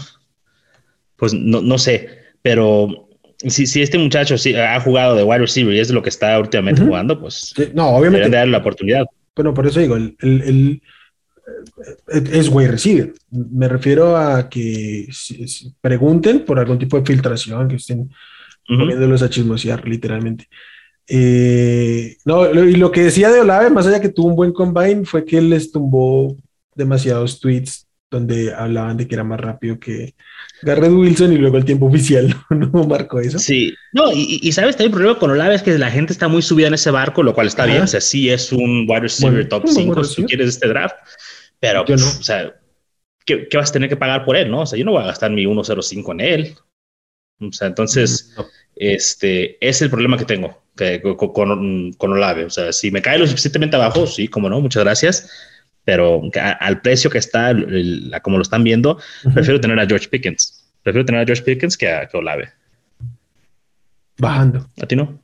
[1.14, 2.08] pues no, no sé,
[2.40, 3.07] pero
[3.38, 6.38] si, si este muchacho sí ha jugado de wide receiver y es lo que está
[6.38, 9.06] últimamente jugando, pues no, obviamente darle la oportunidad.
[9.34, 10.82] Bueno, por eso digo, el, el,
[12.12, 13.12] eh, es wide receiver.
[13.30, 15.08] Me refiero a que
[15.80, 18.10] pregunten por algún tipo de filtración, que estén
[18.66, 20.48] poniéndolos a chismosear, literalmente.
[21.06, 25.04] Eh, no, y lo que decía de Olave, más allá que tuvo un buen combine,
[25.04, 26.36] fue que él les tumbó
[26.74, 30.14] demasiados tweets donde hablaban de que era más rápido que,
[30.62, 33.38] Garrett Wilson y luego el tiempo oficial no, marcó eso.
[33.38, 36.42] Sí, no, y, sabes, también el problema con Olave es que la gente está muy
[36.42, 37.82] subida en ese barco, lo cual está bien.
[37.82, 40.96] O sea, sí es un wide receiver top 5 si tú quieres este draft,
[41.60, 42.54] pero, pues, o sea,
[43.24, 44.62] ¿qué, vas a tener que pagar por él, no?
[44.62, 46.54] O sea, yo no voy a gastar mi 1.05 en él.
[47.40, 48.34] O sea, entonces,
[48.74, 50.62] este es el problema que tengo
[51.32, 52.44] con, con Olave.
[52.44, 55.30] O sea, si me cae lo suficientemente abajo, sí, como no, muchas gracias
[55.88, 56.20] pero
[56.60, 57.56] al precio que está,
[58.20, 58.98] como lo están viendo,
[59.32, 60.70] prefiero tener a George Pickens.
[60.82, 62.50] Prefiero tener a George Pickens que a, que Olave.
[64.18, 64.68] Bajando.
[64.82, 65.18] ¿A ti no?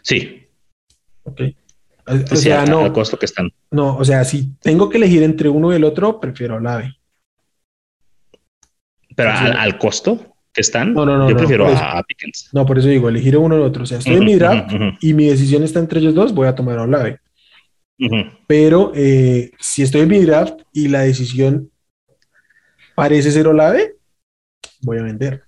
[0.00, 0.48] Sí.
[1.24, 1.42] Ok.
[2.06, 2.86] O sea, no.
[2.86, 3.52] Al costo que están.
[3.70, 6.96] No, o sea, si tengo que elegir entre uno y el otro, prefiero Olave.
[9.14, 12.48] Pero al, costo que están, no, no, no, yo prefiero a, Pickens.
[12.54, 13.82] No, por eso digo, elegir uno o otro.
[13.82, 16.54] O sea, estoy en mi draft y mi decisión está entre ellos dos, voy a
[16.54, 17.20] tomar a Olave.
[18.46, 21.70] Pero eh, si estoy en mi draft y la decisión
[22.94, 23.96] parece ser Olave,
[24.82, 25.44] voy a vender.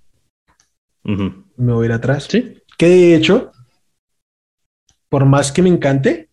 [1.03, 2.27] Me voy a ir atrás.
[2.29, 2.61] Sí.
[2.77, 3.51] Que de hecho,
[5.09, 6.29] por más que me encante,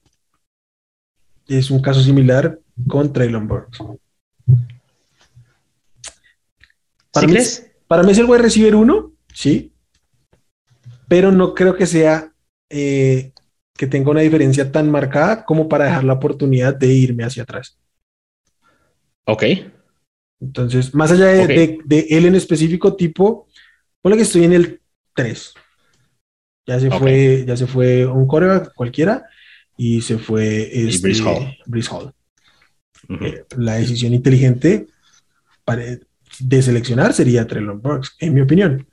[1.47, 3.79] es un caso similar con Traylon Burks.
[7.12, 7.37] Para, mí,
[7.89, 9.73] para mí es el buen receiver uno, sí,
[11.09, 12.33] pero no creo que sea
[12.68, 13.33] eh,
[13.81, 17.78] que tenga una diferencia tan marcada como para dejar la oportunidad de irme hacia atrás.
[19.24, 19.43] Ok.
[20.39, 21.49] Entonces, más allá de, Ok.
[21.49, 23.49] de- de él en específico, tipo,
[24.03, 24.81] ponle que estoy en el
[25.14, 25.55] 3.
[26.66, 26.99] Ya se Ok.
[26.99, 29.24] fue, ya se fue un coreback cualquiera
[29.78, 31.57] y se fue este, Breece Hall.
[31.64, 32.12] Breece Hall.
[33.09, 33.24] Ujú.
[33.24, 34.89] Eh, la decisión inteligente
[35.64, 35.85] para-
[36.39, 38.87] de seleccionar sería Treylon Burks, en mi opinión.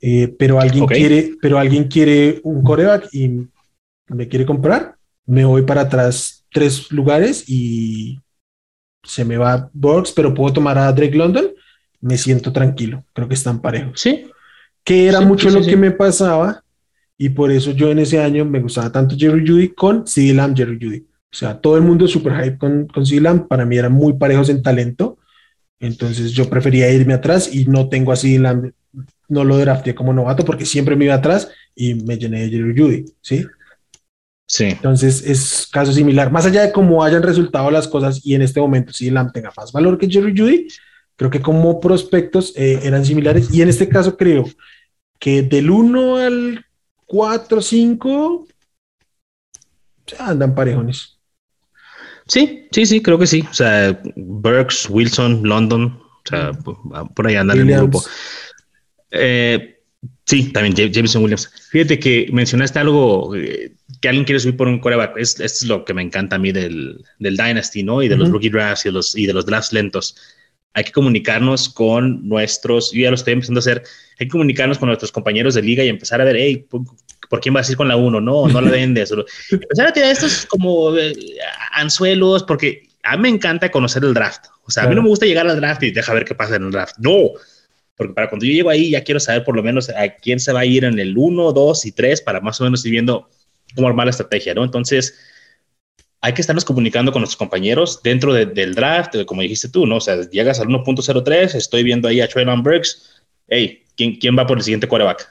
[0.00, 0.92] Eh, pero alguien Ok.
[0.92, 3.46] quiere, pero alguien quiere un coreback y
[4.08, 4.96] me quiere comprar,
[5.26, 8.20] me voy para atrás tres lugares y
[9.02, 11.48] se me va Burks, pero puedo tomar a Drake London,
[12.00, 14.00] me siento tranquilo, creo que están parejos.
[14.00, 14.30] Sí.
[14.84, 16.62] Que era Sí, mucho sí, lo sí, que me pasaba
[17.18, 20.56] y por eso yo en ese año me gustaba tanto Jerry Judy con CeeDee Lamb,
[20.56, 21.00] Jerry Judy.
[21.32, 24.14] O sea, todo el mundo super hype con, con CeeDee Lamb, para mí eran muy
[24.14, 25.18] parejos en talento,
[25.80, 28.72] entonces yo prefería irme atrás y no tengo a CeeDee Lamb,
[29.28, 32.78] no lo drafté como novato porque siempre me iba atrás y me llené de Jerry
[32.80, 33.44] Judy, ¿sí?
[34.46, 34.64] Sí.
[34.64, 36.30] Entonces es caso similar.
[36.30, 39.52] Más allá de cómo hayan resultado las cosas y en este momento si Lamb tenga
[39.56, 40.68] más valor que Jerry Judy,
[41.16, 43.52] creo que como prospectos eh, eran similares.
[43.52, 44.44] Y en este caso creo
[45.18, 46.64] que del 1 al
[47.06, 48.46] 4, 5
[50.06, 51.18] se andan parejones.
[52.26, 53.44] Sí, sí, sí, creo que sí.
[53.50, 56.52] O sea, Burks, Wilson, London, o sea,
[57.14, 58.02] por ahí andan en el grupo.
[59.10, 59.76] Eh,
[60.26, 61.50] sí, también Ja- Jameson Williams.
[61.70, 63.74] Fíjate que mencionaste algo eh,
[64.04, 65.16] que alguien quiere subir por un coreback.
[65.16, 68.02] Es, esto es lo que me encanta a mí del, del Dynasty, ¿no?
[68.02, 68.34] Y de los Ujú.
[68.34, 70.14] rookie drafts y de los, y de los drafts lentos.
[70.74, 73.82] Hay que comunicarnos con nuestros, yo ya lo estoy empezando a hacer,
[74.18, 76.82] hay que comunicarnos con nuestros compañeros de liga y empezar a ver, hey, ¿por,
[77.30, 78.20] por quién vas a ir con la 1?
[78.20, 79.10] No, no la vendes.
[79.50, 81.14] Empezar a tirar estos como eh,
[81.72, 84.44] anzuelos, porque a mí me encanta conocer el draft.
[84.66, 84.96] O sea, a mí Claro.
[84.96, 86.96] no me gusta llegar al draft y deja ver qué pasa en el draft.
[86.98, 87.30] No,
[87.96, 90.52] porque para cuando yo llego ahí ya quiero saber por lo menos a quién se
[90.52, 93.30] va a ir en el 1, 2 y 3 para más o menos ir viendo
[93.74, 94.64] cómo armar la estrategia, ¿no?
[94.64, 95.18] Entonces,
[96.20, 99.96] hay que estarnos comunicando con nuestros compañeros dentro de- del draft, como dijiste tú, ¿no?
[99.96, 104.46] O sea, llegas al 1.03, estoy viendo ahí a Traylon Burks, hey, ¿quién, ¿quién va
[104.46, 105.28] por el siguiente quarterback?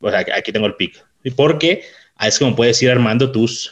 [0.00, 1.04] O sea, aquí tengo el pick.
[1.24, 1.82] Y porque
[2.16, 3.70] ahí es como puedes ir armando tus,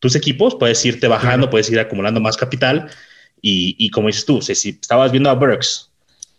[0.00, 2.90] tus equipos, puedes irte bajando, puedes ir acumulando más capital
[3.40, 5.92] y, y como dices tú, si, si estabas viendo a Burks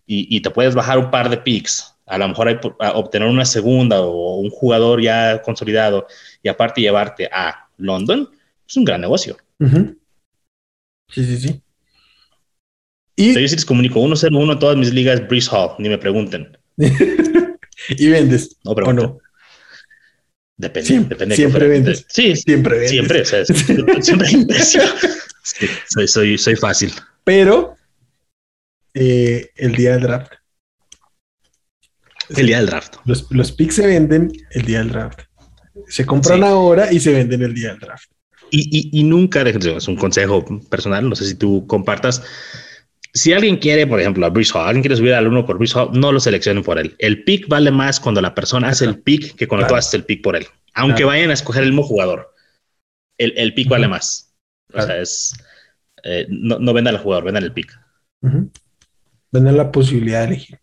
[0.05, 2.58] y, y te puedes bajar un par de picks, a lo mejor hay,
[2.95, 6.08] obtener una segunda o un jugador ya consolidado
[6.41, 8.30] y aparte llevarte a London,
[8.68, 9.38] es un gran negocio.
[11.10, 11.62] Sí, sí, sí.
[13.16, 16.58] Y, yo sí les comunico 1-0-1 en todas mis ligas, Breeze Hall, ni me pregunten.
[16.78, 19.05] y vendes, No ¿o pregunten.
[19.05, 19.20] no?
[20.60, 21.36] Depende, Siempre- depende.
[21.36, 22.05] siempre vendes.
[22.10, 22.89] Sí, Siempre vendes.
[22.91, 23.22] siempre.
[23.22, 23.45] O sea,
[24.01, 24.60] siempre.
[24.64, 26.91] Sí, soy, soy, soy fácil.
[27.24, 27.76] Pero
[28.93, 30.34] eh, el día del draft.
[32.36, 32.95] El día del draft.
[33.05, 35.21] Los, los picks se venden el día del draft.
[35.88, 36.45] Se compran Sí.
[36.45, 38.11] ahora y se venden el día del draft.
[38.51, 38.61] Y,
[38.95, 42.23] y, y nunca dejen, es un consejo personal, no sé si tú compartas.
[43.13, 45.75] Si alguien quiere, por ejemplo, a Brees Hall, alguien quiere subir al uno por Brees
[45.75, 46.95] Hall, no lo seleccionen por él.
[46.99, 49.80] El pick vale más cuando la persona hace el pick que cuando tú Claro.
[49.80, 50.45] haces el pick por él.
[50.73, 51.07] Aunque Claro.
[51.09, 52.34] vayan a escoger el mismo jugador,
[53.17, 53.91] el, el pick vale Ujú.
[53.91, 54.34] más.
[54.69, 54.88] O Claro.
[54.88, 55.34] sea, es
[56.03, 57.73] eh, no, no vendan al jugador, vendan el pick.
[58.21, 58.49] Ujú.
[59.32, 60.59] Venden la posibilidad de elegir.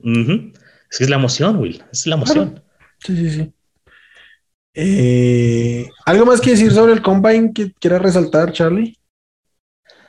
[0.00, 0.52] Ujú.
[0.90, 1.82] Es que es la emoción, Will.
[1.92, 2.62] Es la emoción.
[2.98, 3.52] Sí, sí, sí.
[4.74, 8.96] Eh, ¿Algo más que decir sobre el combine que quieras resaltar, Charlie?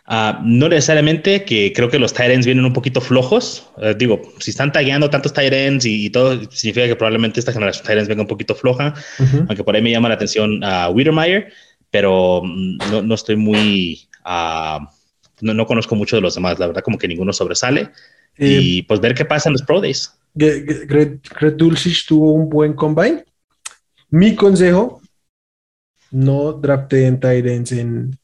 [0.05, 3.69] Ah, no necesariamente, que creo que los Tyrants vienen un poquito flojos.
[3.80, 7.84] Eh, digo, si están tagueando tantos Tyrants y, y todo, significa que probablemente esta generación
[7.84, 8.93] de Tyrants venga un poquito floja.
[9.47, 11.53] Aunque por ahí me llama la atención a Wiedermeyer,
[11.91, 14.07] pero mm, no, no estoy muy.
[14.23, 14.89] ah,
[15.41, 17.91] no, no conozco mucho de los demás, la verdad, como que ninguno sobresale.
[18.38, 20.18] Y pues ver qué pasa en los Pro Days.
[20.34, 23.23] Greg, Greg Dulcich tuvo un buen combine.
[24.09, 25.01] Mi consejo,
[26.11, 28.17] no drafteen Tyrants en,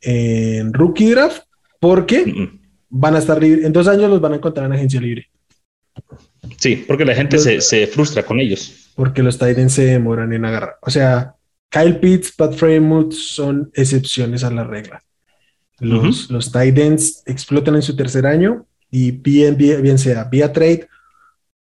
[0.00, 1.42] en rookie draft,
[1.78, 2.60] porque Mm,
[2.90, 3.64] van a estar libres.
[3.64, 5.28] En dos años los van a encontrar en agencia libre,
[6.58, 8.90] Sí, porque la gente Los- se, se frustra con ellos.
[8.94, 10.76] porque los Tyrants se demoran en agarrar.
[10.82, 11.34] O sea,
[11.70, 15.02] Kyle Pitts, Pat Fremont son excepciones a la regla.
[15.78, 20.86] Los, los Titans explotan en su tercer año y bien, bien, bien sea vía trade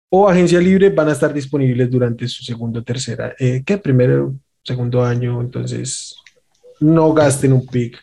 [0.09, 3.77] o agencia libre van a estar disponibles durante su segundo, tercera, eh, ¿qué?
[3.77, 5.41] Primero, segundo año.
[5.41, 6.15] Entonces,
[6.79, 7.97] no gasten un pick.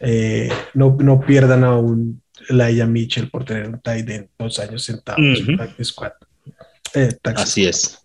[0.00, 2.20] eh, no, no pierdan a un
[2.50, 5.56] Laia Mitchell por tener un tight end dos años sentado en su Ujú.
[5.56, 6.12] practice squad.
[6.94, 7.68] Eh, Así squad.
[7.70, 7.98] es.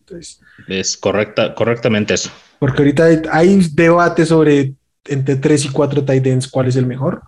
[0.00, 2.30] Entonces, Es correcta, correctamente eso.
[2.58, 4.74] porque ahorita hay, hay debate sobre
[5.04, 7.22] entre tres y cuatro tight ends cuál es el mejor.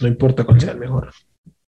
[0.00, 1.12] No importa cuál sea el mejor.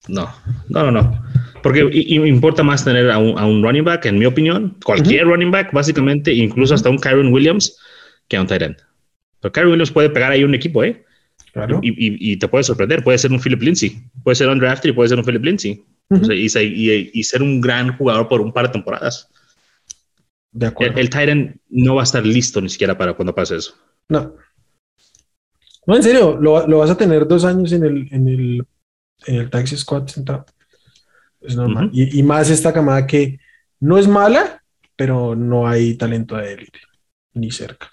[0.07, 0.29] No,
[0.69, 1.23] no, no, no.
[1.61, 5.51] Porque importa más tener a un, a un running back, en mi opinión, cualquier running
[5.51, 7.79] back, básicamente, incluso hasta un Kyron Williams,
[8.27, 8.77] que a un tight end.
[9.39, 11.05] Pero Kyron Williams puede pegar ahí un equipo, ¿eh?
[11.81, 15.09] Y, te puede sorprender, puede ser un Philip Lindsay, puede ser un draft y puede
[15.09, 15.83] ser un Philip Lindsay.
[16.09, 19.29] y, ser un gran jugador por un par de temporadas.
[20.51, 20.99] De acuerdo.
[20.99, 23.75] El, Titan no va a estar listo ni siquiera para cuando pase eso.
[24.09, 24.35] No.
[25.85, 28.65] No, en serio, lo, vas a tener dos años en el, en el,
[29.26, 30.45] en el Taxi Squad sentado.
[31.41, 31.89] Es normal.
[31.91, 33.39] y, y, más esta camada que
[33.80, 34.63] no es mala,
[34.95, 36.80] pero no hay talento de élite,
[37.34, 37.91] ni cerca.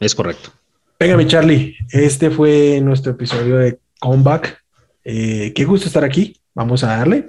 [0.00, 0.50] Es correcto.
[0.98, 4.62] Venga, mi Charlie, este fue nuestro episodio de Comeback.
[5.04, 6.40] Eh, qué gusto estar aquí.
[6.54, 7.26] Vamos a darle.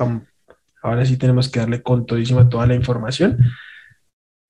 [0.81, 3.37] Ahora sí tenemos que darle con todísima toda la información.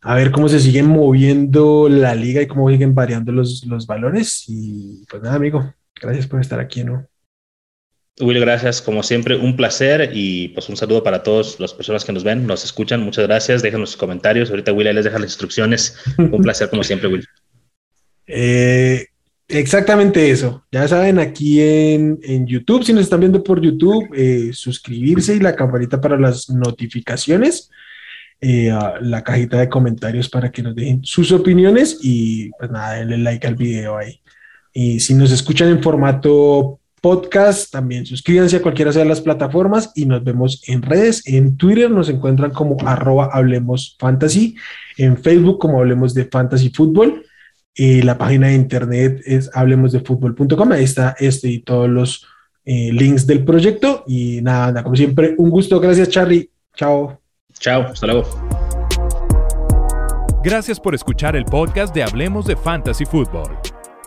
[0.01, 4.43] A ver cómo se sigue moviendo la liga y cómo siguen variando los, los valores.
[4.47, 7.07] Y pues nada, amigo, gracias por estar aquí, ¿no?
[8.21, 8.81] Will, gracias.
[8.81, 12.47] Como siempre, un placer y pues un saludo para todas las personas que nos ven,
[12.47, 13.01] nos escuchan.
[13.01, 13.61] Muchas gracias.
[13.61, 14.49] Déjenos sus comentarios.
[14.49, 15.97] Ahorita Will les deja las instrucciones.
[16.17, 17.25] Un placer como siempre, Will.
[18.27, 19.05] Eh,
[19.47, 20.65] exactamente eso.
[20.71, 25.55] Ya saben, aquí en, YouTube, si nos están viendo por YouTube, eh, suscribirse y la
[25.55, 27.69] campanita para las notificaciones.
[28.41, 33.19] Eh, la cajita de comentarios para que nos dejen sus opiniones y pues nada, denle
[33.19, 34.19] like al video ahí.
[34.73, 40.07] Y si nos escuchan en formato podcast, también suscríbanse a cualquiera de las plataformas y
[40.07, 41.21] nos vemos en redes.
[41.27, 44.55] En Twitter nos encuentran como arroba Hablemos Fantasy,
[44.97, 47.23] en Facebook como Hablemos de Fantasy Fútbol
[47.75, 50.71] y la página de internet es hablemosdefutbol.com.
[50.71, 52.25] Ahí está este y todos los
[52.65, 54.03] eh, links del proyecto.
[54.07, 55.79] Y nada, como siempre, un gusto.
[55.79, 56.49] Gracias, Charlie.
[56.75, 57.21] Chao.
[57.59, 58.27] Chao, hasta luego.
[60.43, 63.74] Gracias por escuchar el podcast de Hablemos de Fantasy Football.